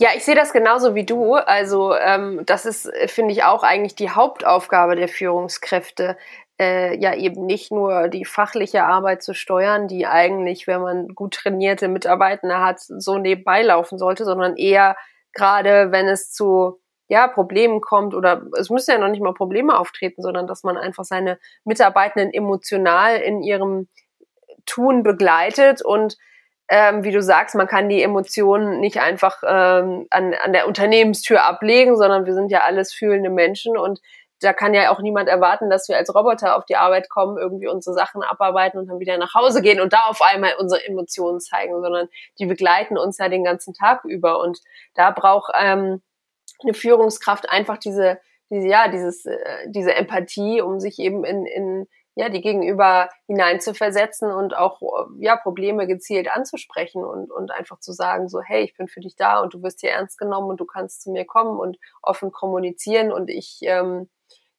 [0.00, 1.34] Ja, ich sehe das genauso wie du.
[1.34, 6.16] Also ähm, das ist, finde ich, auch eigentlich die Hauptaufgabe der Führungskräfte,
[6.60, 11.34] äh, ja eben nicht nur die fachliche Arbeit zu steuern, die eigentlich, wenn man gut
[11.34, 14.96] trainierte Mitarbeiter hat, so nebenbei laufen sollte, sondern eher
[15.32, 19.78] gerade, wenn es zu ja, Problemen kommt oder es müssen ja noch nicht mal Probleme
[19.78, 23.88] auftreten, sondern dass man einfach seine Mitarbeitenden emotional in ihrem
[24.66, 26.16] Tun begleitet und
[26.70, 31.42] ähm, wie du sagst, man kann die Emotionen nicht einfach ähm, an, an der Unternehmenstür
[31.42, 34.00] ablegen, sondern wir sind ja alles fühlende Menschen und
[34.40, 37.68] da kann ja auch niemand erwarten, dass wir als Roboter auf die Arbeit kommen, irgendwie
[37.68, 41.40] unsere Sachen abarbeiten und dann wieder nach Hause gehen und da auf einmal unsere Emotionen
[41.40, 44.60] zeigen, sondern die begleiten uns ja den ganzen Tag über und
[44.94, 46.02] da braucht ähm,
[46.62, 48.18] eine Führungskraft einfach diese,
[48.50, 51.86] diese ja, dieses, äh, diese Empathie, um sich eben in, in
[52.18, 54.80] ja, die Gegenüber hineinzuversetzen und auch
[55.20, 59.14] ja, Probleme gezielt anzusprechen und, und einfach zu sagen, so, hey, ich bin für dich
[59.14, 62.32] da und du wirst hier ernst genommen und du kannst zu mir kommen und offen
[62.32, 64.08] kommunizieren und ich, ähm,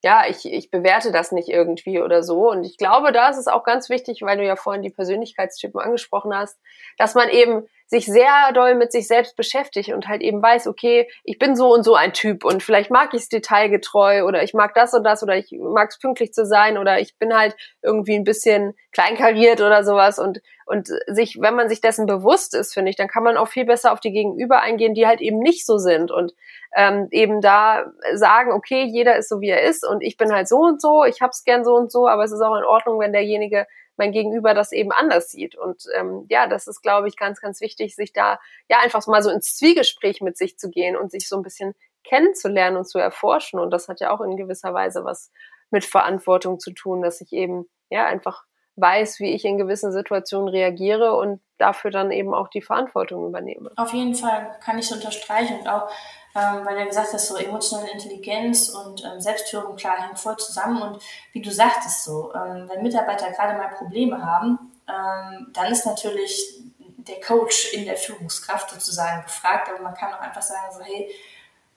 [0.02, 2.50] ja, ich, ich bewerte das nicht irgendwie oder so.
[2.50, 5.82] Und ich glaube, da ist es auch ganz wichtig, weil du ja vorhin die Persönlichkeitstypen
[5.82, 6.58] angesprochen hast,
[6.98, 11.10] dass man eben sich sehr doll mit sich selbst beschäftigt und halt eben weiß, okay,
[11.23, 14.54] ich bin so und so ein Typ und vielleicht mag ich es detailgetreu oder ich
[14.54, 17.58] mag das und das oder ich mag es pünktlich zu sein oder ich bin halt
[17.82, 20.19] irgendwie ein bisschen kleinkariert oder sowas.
[20.19, 23.47] Und und sich, wenn man sich dessen bewusst ist, finde ich, dann kann man auch
[23.47, 26.32] viel besser auf die Gegenüber eingehen, die halt eben nicht so sind und
[26.75, 30.47] ähm, eben da sagen, okay, jeder ist so wie er ist und ich bin halt
[30.47, 32.99] so und so, ich hab's gern so und so, aber es ist auch in Ordnung,
[32.99, 33.65] wenn derjenige
[34.00, 35.56] mein Gegenüber das eben anders sieht.
[35.56, 39.22] Und ähm, ja, das ist, glaube ich, ganz, ganz wichtig, sich da ja einfach mal
[39.22, 42.98] so ins Zwiegespräch mit sich zu gehen und sich so ein bisschen kennenzulernen und zu
[42.98, 43.60] erforschen.
[43.60, 45.32] Und das hat ja auch in gewisser Weise was
[45.70, 48.46] mit Verantwortung zu tun, dass ich eben ja einfach
[48.78, 53.72] weiß, wie ich in gewissen Situationen reagiere und dafür dann eben auch die Verantwortung übernehme.
[53.76, 55.92] Auf jeden Fall kann ich es unterstreichen und auch,
[56.39, 60.82] ähm, weil du gesagt hast, so emotionale Intelligenz und ähm, Selbstführung, klar, hängen voll zusammen
[60.82, 61.02] und
[61.34, 66.62] wie du sagtest so, ähm, wenn Mitarbeiter gerade mal Probleme haben, ähm, dann ist natürlich
[66.97, 71.10] der Coach in der Führungskraft sozusagen gefragt, aber man kann auch einfach sagen so, hey,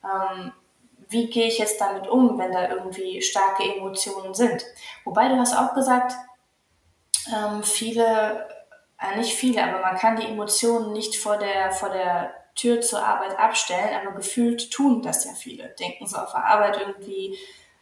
[0.05, 0.53] ähm,
[1.09, 4.65] wie gehe ich jetzt damit um, wenn da irgendwie starke Emotionen sind?
[5.05, 6.15] Wobei du hast auch gesagt,
[7.35, 8.49] ähm, viele,
[8.99, 13.05] äh, nicht viele, aber man kann die Emotionen nicht vor der, vor der Tür zur
[13.05, 15.69] Arbeit abstellen, aber gefühlt tun das ja viele.
[15.81, 17.39] Denken so auf der Arbeit irgendwie,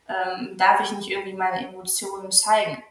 [0.08, 2.82] ähm, darf ich nicht irgendwie meine Emotionen zeigen.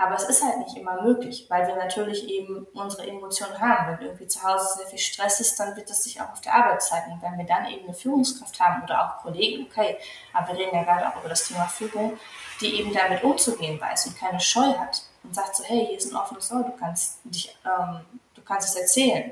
[0.00, 3.98] Aber es ist halt nicht immer möglich, weil wir natürlich eben unsere Emotionen haben.
[3.98, 6.54] Wenn irgendwie zu Hause sehr viel Stress ist, dann wird das sich auch auf der
[6.54, 7.12] Arbeit zeigen.
[7.12, 9.98] Und wenn wir dann eben eine Führungskraft haben oder auch Kollegen, okay,
[10.32, 12.18] aber wir reden ja gerade auch über das Thema Führung,
[12.62, 16.10] die eben damit umzugehen weiß und keine Scheu hat und sagt so, hey, hier ist
[16.10, 18.00] ein offenes Ohr, du kannst dich, ähm,
[18.34, 19.30] du kannst es erzählen,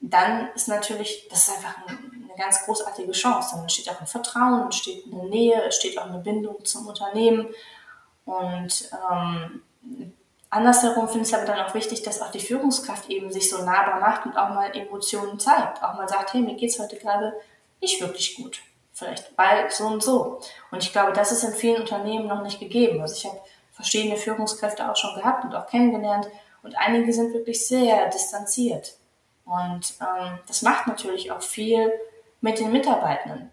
[0.00, 3.50] dann ist natürlich, das ist einfach eine ganz großartige Chance.
[3.52, 7.48] Dann entsteht auch ein Vertrauen, entsteht eine Nähe, es steht auch eine Bindung zum Unternehmen
[8.24, 9.62] und ähm,
[10.50, 13.58] Andersherum finde ich es aber dann auch wichtig, dass auch die Führungskraft eben sich so
[13.58, 15.82] nahbar macht und auch mal Emotionen zeigt.
[15.82, 17.34] Auch mal sagt, hey, mir geht es heute gerade
[17.80, 18.60] nicht wirklich gut.
[18.92, 20.40] Vielleicht bald so und so.
[20.72, 23.00] Und ich glaube, das ist in vielen Unternehmen noch nicht gegeben.
[23.00, 26.26] Also ich habe verschiedene Führungskräfte auch schon gehabt und auch kennengelernt.
[26.64, 28.96] Und einige sind wirklich sehr distanziert.
[29.50, 31.92] Und ähm, das macht natürlich auch viel
[32.40, 33.50] mit den Mitarbeitenden.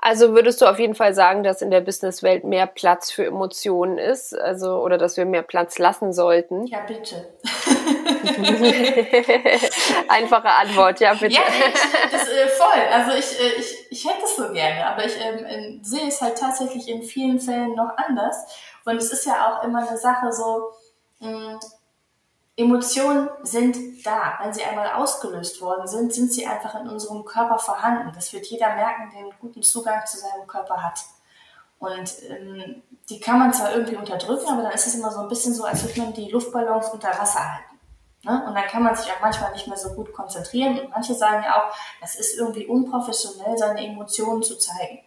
[0.00, 3.98] Also würdest du auf jeden Fall sagen, dass in der Businesswelt mehr Platz für Emotionen
[3.98, 6.66] ist, also oder dass wir mehr Platz lassen sollten?
[6.66, 7.34] Ja, bitte.
[10.08, 11.34] Einfache Antwort, ja, bitte.
[11.34, 12.80] Ja, ich, das, äh, voll.
[12.92, 16.38] Also ich, äh, ich, ich hätte es so gerne, aber ich ähm, sehe es halt
[16.38, 18.46] tatsächlich in vielen Fällen noch anders.
[18.84, 20.68] Und es ist ja auch immer eine Sache so,
[21.18, 21.58] mh, mm,
[22.58, 24.36] Emotionen sind da.
[24.42, 28.10] Wenn sie einmal ausgelöst worden sind, sind sie einfach in unserem Körper vorhanden.
[28.12, 30.98] Das wird jeder merken, der einen guten Zugang zu seinem Körper hat.
[31.78, 35.28] Und ähm, die kann man zwar irgendwie unterdrücken, aber dann ist es immer so ein
[35.28, 37.78] bisschen so, als würde man die Luftballons unter Wasser halten.
[38.24, 38.44] Ne?
[38.48, 40.80] Und dann kann man sich auch manchmal nicht mehr so gut konzentrieren.
[40.80, 44.98] Und manche sagen ja auch, das ist irgendwie unprofessionell, seine Emotionen zu zeigen.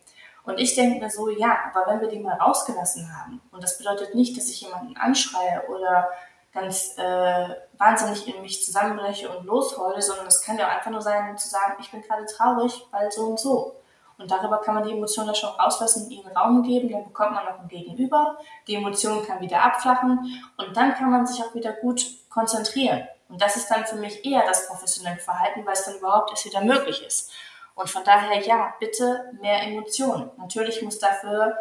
[0.45, 3.77] Und ich denke mir so, ja, aber wenn wir die mal rausgelassen haben, und das
[3.77, 6.07] bedeutet nicht, dass ich jemanden anschreie oder
[6.53, 11.01] ganz äh, wahnsinnig in mich zusammenbreche und losheule, sondern es kann ja auch einfach nur
[11.01, 13.75] sein, zu sagen, ich bin gerade traurig, weil so und so.
[14.17, 17.45] Und darüber kann man die Emotionen ja schon rauslassen, ihnen Raum geben, dann bekommt man
[17.45, 18.37] noch ein Gegenüber,
[18.67, 20.19] die Emotion kann wieder abflachen
[20.57, 23.07] und dann kann man sich auch wieder gut konzentrieren.
[23.29, 26.45] Und das ist dann für mich eher das professionelle Verhalten, weil es dann überhaupt erst
[26.45, 27.31] wieder möglich ist.
[27.73, 30.29] Und von daher, ja, bitte mehr Emotionen.
[30.37, 31.57] Natürlich muss dafür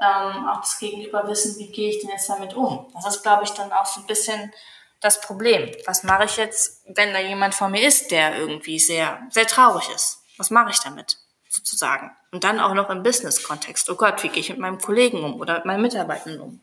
[0.00, 2.90] ähm, auch das Gegenüber wissen, wie gehe ich denn jetzt damit um.
[2.94, 4.52] Das ist, glaube ich, dann auch so ein bisschen
[5.00, 5.70] das Problem.
[5.86, 9.88] Was mache ich jetzt, wenn da jemand vor mir ist, der irgendwie sehr, sehr traurig
[9.94, 10.22] ist?
[10.36, 12.10] Was mache ich damit, sozusagen?
[12.32, 13.88] Und dann auch noch im Business-Kontext.
[13.90, 16.60] Oh Gott, wie gehe ich mit meinem Kollegen um oder mit meinen Mitarbeitern um?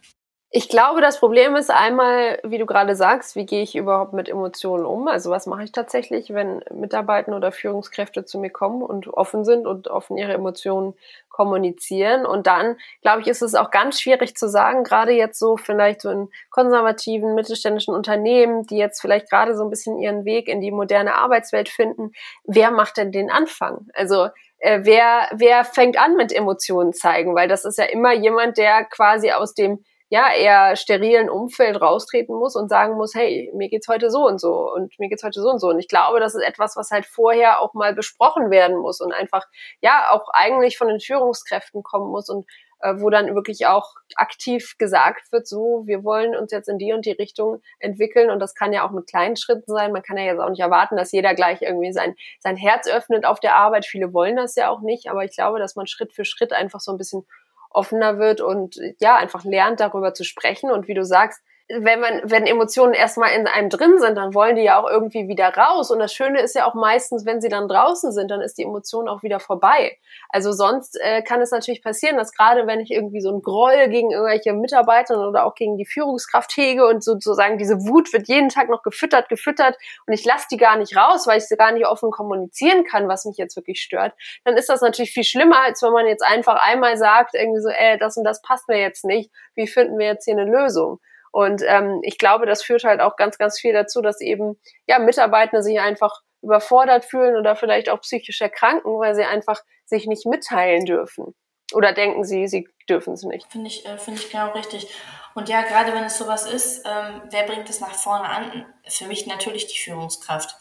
[0.54, 4.28] Ich glaube, das Problem ist einmal, wie du gerade sagst, wie gehe ich überhaupt mit
[4.28, 5.08] Emotionen um?
[5.08, 9.66] Also was mache ich tatsächlich, wenn Mitarbeiter oder Führungskräfte zu mir kommen und offen sind
[9.66, 10.94] und offen ihre Emotionen
[11.30, 12.26] kommunizieren?
[12.26, 16.02] Und dann, glaube ich, ist es auch ganz schwierig zu sagen, gerade jetzt so vielleicht
[16.02, 20.60] so in konservativen mittelständischen Unternehmen, die jetzt vielleicht gerade so ein bisschen ihren Weg in
[20.60, 22.12] die moderne Arbeitswelt finden,
[22.44, 23.88] wer macht denn den Anfang?
[23.94, 27.36] Also äh, wer, wer fängt an mit Emotionen zeigen?
[27.36, 32.36] Weil das ist ja immer jemand, der quasi aus dem ja, eher sterilen Umfeld raustreten
[32.36, 35.42] muss und sagen muss, hey, mir geht's heute so und so und mir geht's heute
[35.42, 35.70] so und so.
[35.70, 39.14] Und ich glaube, das ist etwas, was halt vorher auch mal besprochen werden muss und
[39.14, 39.48] einfach,
[39.80, 42.46] ja, auch eigentlich von den Führungskräften kommen muss und
[42.82, 46.92] äh, wo dann wirklich auch aktiv gesagt wird, so, wir wollen uns jetzt in die
[46.92, 49.94] und die Richtung entwickeln und das kann ja auch mit kleinen Schritten sein.
[49.94, 53.26] Man kann ja jetzt auch nicht erwarten, dass jeder gleich irgendwie sein, sein Herz öffnet
[53.26, 53.86] auf der Arbeit.
[53.86, 56.82] Viele wollen das ja auch nicht, aber ich glaube, dass man Schritt für Schritt einfach
[56.82, 57.26] so ein bisschen
[57.74, 60.72] offener wird und ja, einfach lernt, darüber zu sprechen.
[60.72, 61.42] Und wie du sagst,
[61.80, 65.28] wenn man, wenn Emotionen erstmal in einem drin sind, dann wollen die ja auch irgendwie
[65.28, 65.92] wieder raus.
[65.92, 68.64] Und das Schöne ist ja auch meistens, wenn sie dann draußen sind, dann ist die
[68.64, 69.98] Emotion auch wieder vorbei.
[70.30, 73.88] Also sonst äh, kann es natürlich passieren, dass gerade wenn ich irgendwie so ein Groll
[73.90, 78.50] gegen irgendwelche Mitarbeiter oder auch gegen die Führungskraft hege und sozusagen diese Wut wird jeden
[78.50, 81.72] Tag noch gefüttert, gefüttert und ich lasse die gar nicht raus, weil ich sie gar
[81.72, 85.64] nicht offen kommunizieren kann, was mich jetzt wirklich stört, dann ist das natürlich viel schlimmer,
[85.64, 88.80] als wenn man jetzt einfach einmal sagt, irgendwie so, ey, das und das passt mir
[88.80, 91.00] jetzt nicht, wie finden wir jetzt hier eine Lösung?
[91.32, 95.00] Und ähm, ich glaube, das führt halt auch ganz, ganz viel dazu, dass eben ja
[95.00, 100.26] Mitarbeiter sich einfach überfordert fühlen oder vielleicht auch psychisch erkranken, weil sie einfach sich nicht
[100.26, 101.36] mitteilen dürfen.
[101.74, 103.50] Oder denken sie, sie dürfen es nicht?
[103.52, 104.94] Finde ich, äh, finde ich genau richtig.
[105.36, 108.66] Und ja, gerade wenn es sowas ist, ähm, wer bringt es nach vorne an?
[108.88, 110.56] Für mich natürlich die Führungskraft.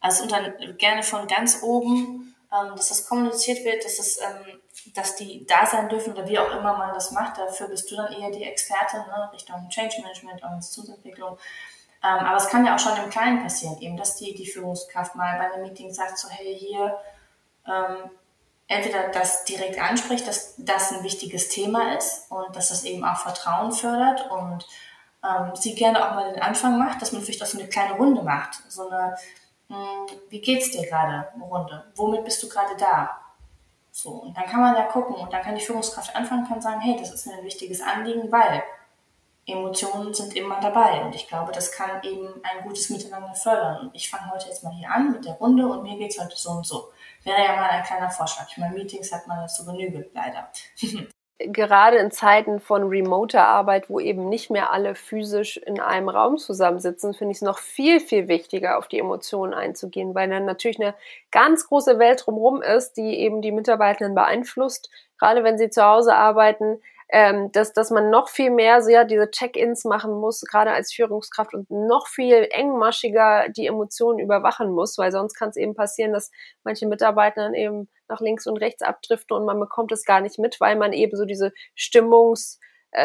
[0.00, 4.60] Also unter, gerne von ganz oben, ähm, dass das kommuniziert wird, dass es, ähm,
[4.92, 7.38] dass die da sein dürfen oder wie auch immer man das macht.
[7.38, 11.38] Dafür bist du dann eher die Expertin ne, Richtung Change Management, Organisationsentwicklung.
[12.02, 15.14] Ähm, aber es kann ja auch schon im Kleinen passieren, eben, dass die, die Führungskraft
[15.14, 16.98] mal bei einem Meeting sagt, so, hey, hier,
[17.66, 18.10] ähm,
[18.68, 23.16] entweder das direkt anspricht, dass das ein wichtiges Thema ist und dass das eben auch
[23.16, 24.66] Vertrauen fördert und
[25.24, 27.94] ähm, sie gerne auch mal den Anfang macht, dass man vielleicht auch so eine kleine
[27.94, 28.62] Runde macht.
[28.68, 29.16] So eine,
[29.68, 31.84] mh, hm, wie geht's dir gerade, Runde?
[31.94, 33.23] Womit bist du gerade da?
[33.96, 36.80] So, und dann kann man ja gucken und dann kann die Führungskraft anfangen, kann sagen,
[36.80, 38.60] hey, das ist mir ein wichtiges Anliegen, weil
[39.46, 43.82] Emotionen sind immer dabei und ich glaube, das kann eben ein gutes Miteinander fördern.
[43.82, 46.36] Und ich fange heute jetzt mal hier an mit der Runde und mir geht's heute
[46.36, 46.90] so und so.
[47.22, 48.48] Wäre ja mal ein kleiner Vorschlag.
[48.50, 50.50] Ich meine, Meetings hat man dazu Genüge, leider.
[51.38, 56.38] Gerade in Zeiten von remoter Arbeit, wo eben nicht mehr alle physisch in einem Raum
[56.38, 60.80] zusammensitzen, finde ich es noch viel, viel wichtiger, auf die Emotionen einzugehen, weil dann natürlich
[60.80, 60.94] eine
[61.32, 64.90] ganz große Welt drumherum ist, die eben die Mitarbeitenden beeinflusst.
[65.18, 69.04] Gerade wenn sie zu Hause arbeiten, ähm, dass, dass man noch viel mehr so, ja,
[69.04, 74.98] diese Check-ins machen muss, gerade als Führungskraft und noch viel engmaschiger die Emotionen überwachen muss,
[74.98, 76.30] weil sonst kann es eben passieren, dass
[76.64, 80.38] manche Mitarbeiter dann eben nach links und rechts abdriften und man bekommt es gar nicht
[80.38, 82.58] mit, weil man eben so diese Stimmungs-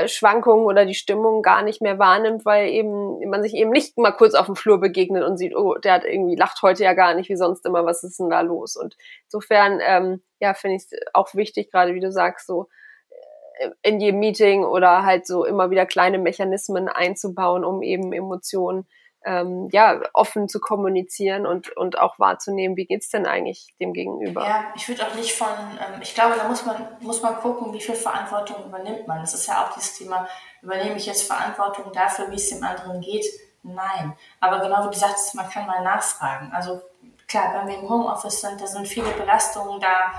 [0.05, 4.11] Schwankungen oder die Stimmung gar nicht mehr wahrnimmt, weil eben man sich eben nicht mal
[4.11, 7.15] kurz auf dem Flur begegnet und sieht, oh, der hat irgendwie lacht heute ja gar
[7.15, 8.75] nicht wie sonst immer, was ist denn da los?
[8.75, 12.67] Und insofern, ähm, ja, finde ich es auch wichtig, gerade wie du sagst, so
[13.81, 18.87] in jedem Meeting oder halt so immer wieder kleine Mechanismen einzubauen, um eben Emotionen
[19.25, 24.45] ähm, ja offen zu kommunizieren und und auch wahrzunehmen, wie geht's denn eigentlich dem Gegenüber?
[24.45, 27.73] Ja, ich würde auch nicht von, ähm, ich glaube, da muss man muss man gucken,
[27.73, 29.19] wie viel Verantwortung übernimmt man.
[29.19, 30.27] Das ist ja auch dieses Thema,
[30.61, 33.25] übernehme ich jetzt Verantwortung dafür, wie es dem anderen geht?
[33.63, 34.13] Nein.
[34.39, 36.51] Aber genau wie du sagst, man kann mal nachfragen.
[36.53, 36.81] Also
[37.27, 40.13] klar, wenn wir im Homeoffice sind, da sind viele Belastungen da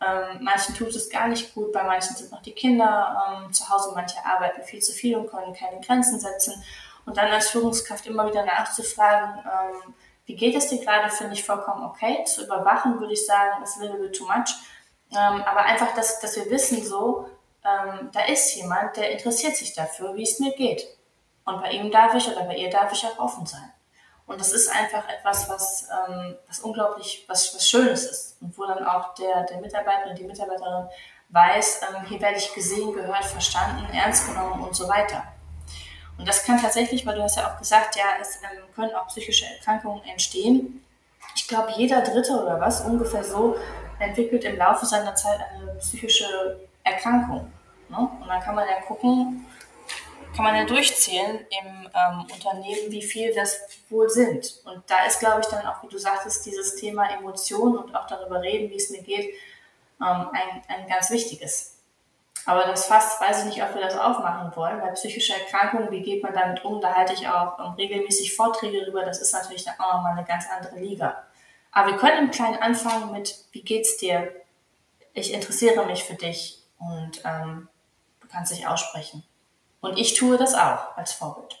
[0.00, 3.68] ähm, manchen tut es gar nicht gut, bei manchen sind noch die Kinder ähm, zu
[3.68, 6.62] Hause, manche arbeiten viel zu viel und können keine Grenzen setzen.
[7.06, 9.94] Und dann als Führungskraft immer wieder nachzufragen, ähm,
[10.26, 12.24] wie geht es dir gerade, finde ich vollkommen okay.
[12.24, 14.54] Zu überwachen würde ich sagen, ist a little bit too much.
[15.10, 17.28] Ähm, aber einfach, dass, dass wir wissen so,
[17.64, 20.86] ähm, da ist jemand, der interessiert sich dafür, wie es mir geht.
[21.44, 23.70] Und bei ihm darf ich oder bei ihr darf ich auch offen sein.
[24.26, 28.36] Und das ist einfach etwas, was, ähm, was unglaublich, was, was Schönes ist.
[28.40, 30.88] Und wo dann auch der, der Mitarbeiter und die Mitarbeiterin
[31.28, 35.24] weiß, ähm, hier werde ich gesehen, gehört, verstanden, ernst genommen und so weiter.
[36.16, 39.08] Und das kann tatsächlich, weil du hast ja auch gesagt, ja, es ähm, können auch
[39.08, 40.84] psychische Erkrankungen entstehen.
[41.34, 43.56] Ich glaube, jeder Dritte oder was, ungefähr so,
[43.98, 47.50] entwickelt im Laufe seiner Zeit eine psychische Erkrankung.
[47.88, 47.98] Ne?
[47.98, 49.46] Und dann kann man ja gucken,
[50.34, 54.60] kann man ja durchzählen im ähm, Unternehmen, wie viel das wohl sind.
[54.64, 58.06] Und da ist, glaube ich, dann auch, wie du sagtest, dieses Thema Emotionen und auch
[58.06, 59.34] darüber reden, wie es mir geht,
[60.00, 61.78] ähm, ein, ein ganz wichtiges.
[62.46, 66.02] Aber das Fass, weiß ich nicht, ob wir das aufmachen wollen, weil psychische Erkrankungen, wie
[66.02, 69.66] geht man damit um, da halte ich auch ähm, regelmäßig Vorträge drüber, das ist natürlich
[69.70, 71.24] auch nochmal eine ganz andere Liga.
[71.72, 74.32] Aber wir können im Kleinen anfangen mit, wie geht's dir?
[75.14, 77.68] Ich interessiere mich für dich und ähm,
[78.20, 79.22] du kannst dich aussprechen.
[79.84, 81.58] Und ich tue das auch als Vorbild.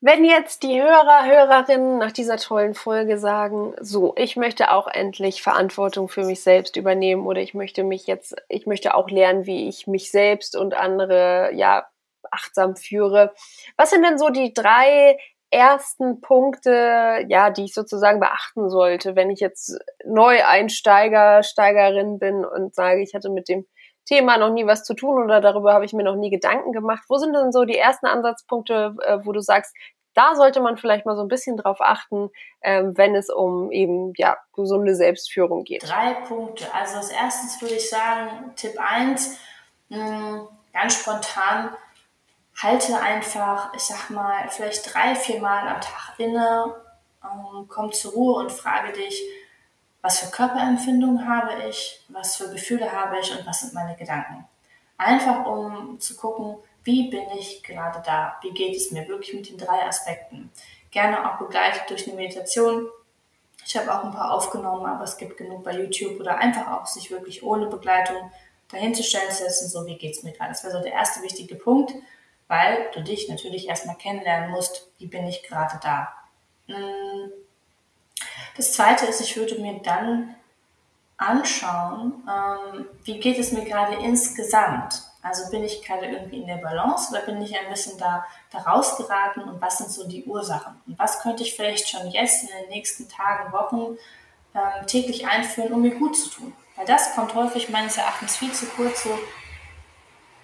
[0.00, 5.42] Wenn jetzt die Hörer, Hörerinnen nach dieser tollen Folge sagen, so, ich möchte auch endlich
[5.42, 9.66] Verantwortung für mich selbst übernehmen oder ich möchte mich jetzt, ich möchte auch lernen, wie
[9.66, 11.86] ich mich selbst und andere, ja,
[12.30, 13.32] achtsam führe.
[13.78, 15.16] Was sind denn so die drei
[15.50, 22.74] ersten Punkte, ja, die ich sozusagen beachten sollte, wenn ich jetzt Neueinsteiger, Steigerin bin und
[22.74, 23.64] sage, ich hatte mit dem
[24.04, 27.04] Thema noch nie was zu tun oder darüber habe ich mir noch nie Gedanken gemacht.
[27.08, 29.74] Wo sind denn so die ersten Ansatzpunkte, äh, wo du sagst,
[30.14, 32.30] da sollte man vielleicht mal so ein bisschen drauf achten,
[32.62, 35.82] ähm, wenn es um eben ja gesunde Selbstführung geht.
[35.88, 36.66] Drei Punkte.
[36.72, 39.38] Also als erstes würde ich sagen, Tipp 1,
[39.90, 41.70] hm, ganz spontan,
[42.62, 46.74] halte einfach, ich sag mal, vielleicht drei, vier Mal am Tag inne,
[47.24, 49.20] ähm, komm zur Ruhe und frage dich,
[50.04, 54.44] was für Körperempfindungen habe ich, was für Gefühle habe ich und was sind meine Gedanken.
[54.98, 59.48] Einfach um zu gucken, wie bin ich gerade da, wie geht es mir wirklich mit
[59.48, 60.50] den drei Aspekten.
[60.90, 62.86] Gerne auch begleitet durch eine Meditation.
[63.64, 66.84] Ich habe auch ein paar aufgenommen, aber es gibt genug bei YouTube oder einfach auch
[66.84, 68.30] sich wirklich ohne Begleitung
[68.70, 70.50] dahin zu stellen, zu setzen, so wie geht es mir gerade.
[70.50, 71.94] Das wäre so der erste wichtige Punkt.
[72.46, 76.12] weil du dich natürlich erstmal kennenlernen musst, wie bin ich gerade da.
[76.66, 77.32] Hm.
[78.56, 80.34] Das zweite ist, ich würde mir dann
[81.16, 85.02] anschauen, ähm, wie geht es mir gerade insgesamt.
[85.22, 88.58] Also bin ich gerade irgendwie in der Balance oder bin ich ein bisschen da, da
[88.58, 90.74] rausgeraten und was sind so die Ursachen?
[90.86, 93.96] Und was könnte ich vielleicht schon jetzt in den nächsten Tagen, Wochen
[94.54, 96.52] ähm, täglich einführen, um mir gut zu tun?
[96.76, 99.18] Weil das kommt häufig meines Erachtens viel zu kurz, so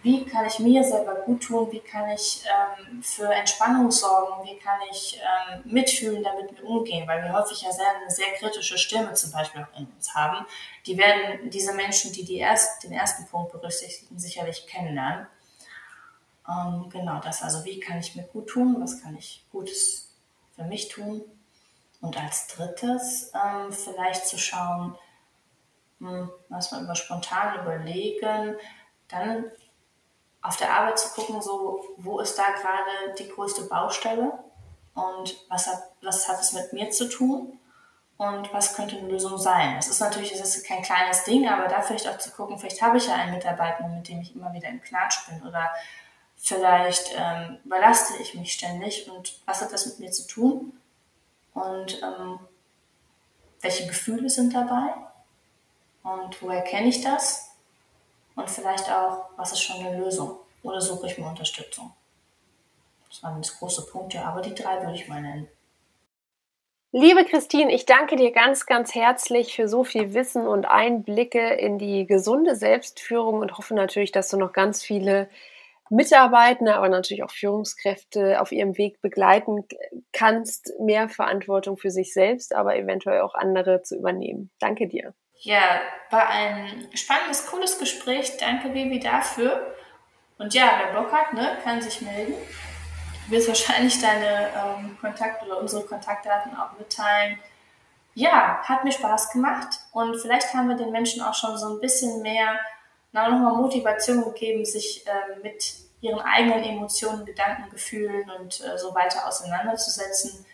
[0.02, 4.58] wie kann ich mir selber gut tun, wie kann ich ähm, für Entspannung sorgen, wie
[4.58, 8.78] kann ich ähm, mitfühlen, damit mit umgehen, weil wir häufig ja sehr, eine sehr kritische
[8.78, 10.46] Stimme zum Beispiel auch in uns haben.
[10.86, 15.26] Die werden diese Menschen, die, die erst, den ersten Punkt berücksichtigen, sicherlich kennenlernen.
[16.48, 20.14] Ähm, genau das, also wie kann ich mir gut tun, was kann ich Gutes
[20.56, 21.22] für mich tun.
[22.00, 24.96] Und als drittes ähm, vielleicht zu schauen,
[25.98, 28.56] hm, was wir über spontan überlegen,
[29.08, 29.44] dann
[30.42, 34.32] auf der Arbeit zu gucken, so, wo ist da gerade die größte Baustelle
[34.94, 37.58] und was hat, was hat es mit mir zu tun
[38.16, 39.76] und was könnte eine Lösung sein.
[39.76, 42.82] Das ist natürlich das ist kein kleines Ding, aber da vielleicht auch zu gucken, vielleicht
[42.82, 45.70] habe ich ja einen Mitarbeiter, mit dem ich immer wieder im Knatsch bin oder
[46.36, 50.72] vielleicht ähm, überlaste ich mich ständig und was hat das mit mir zu tun?
[51.52, 52.38] Und ähm,
[53.60, 54.94] welche Gefühle sind dabei?
[56.02, 57.49] Und woher kenne ich das
[58.36, 61.92] und vielleicht auch, was ist schon eine Lösung oder suche ich mir Unterstützung.
[63.08, 65.48] Das waren das große Punkte, aber die drei würde ich mal nennen.
[66.92, 71.78] Liebe Christine, ich danke dir ganz, ganz herzlich für so viel Wissen und Einblicke in
[71.78, 75.28] die gesunde Selbstführung und hoffe natürlich, dass du noch ganz viele
[75.88, 79.64] Mitarbeitende, aber natürlich auch Führungskräfte auf ihrem Weg begleiten
[80.12, 84.50] kannst, mehr Verantwortung für sich selbst, aber eventuell auch andere zu übernehmen.
[84.58, 85.14] Danke dir.
[85.42, 85.80] Ja,
[86.10, 88.36] war ein spannendes, cooles Gespräch.
[88.38, 89.74] Danke, Baby, dafür.
[90.38, 92.34] Und ja, wer Bock hat, ne, kann sich melden.
[93.26, 97.38] Du wirst wahrscheinlich deine ähm, Kontakte oder unsere Kontaktdaten auch mitteilen.
[98.14, 101.80] Ja, hat mir Spaß gemacht und vielleicht haben wir den Menschen auch schon so ein
[101.80, 102.58] bisschen mehr
[103.12, 109.26] nochmal Motivation gegeben, sich äh, mit ihren eigenen Emotionen, Gedanken, Gefühlen und äh, so weiter
[109.26, 110.44] auseinanderzusetzen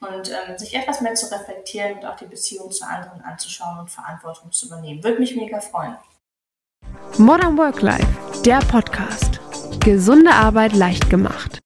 [0.00, 3.90] und ähm, sich etwas mehr zu reflektieren und auch die Beziehung zu anderen anzuschauen und
[3.90, 5.02] Verantwortung zu übernehmen.
[5.02, 5.96] Würde mich mega freuen.
[7.18, 9.40] Modern Work Life, der Podcast.
[9.80, 11.58] Gesunde Arbeit leicht gemacht.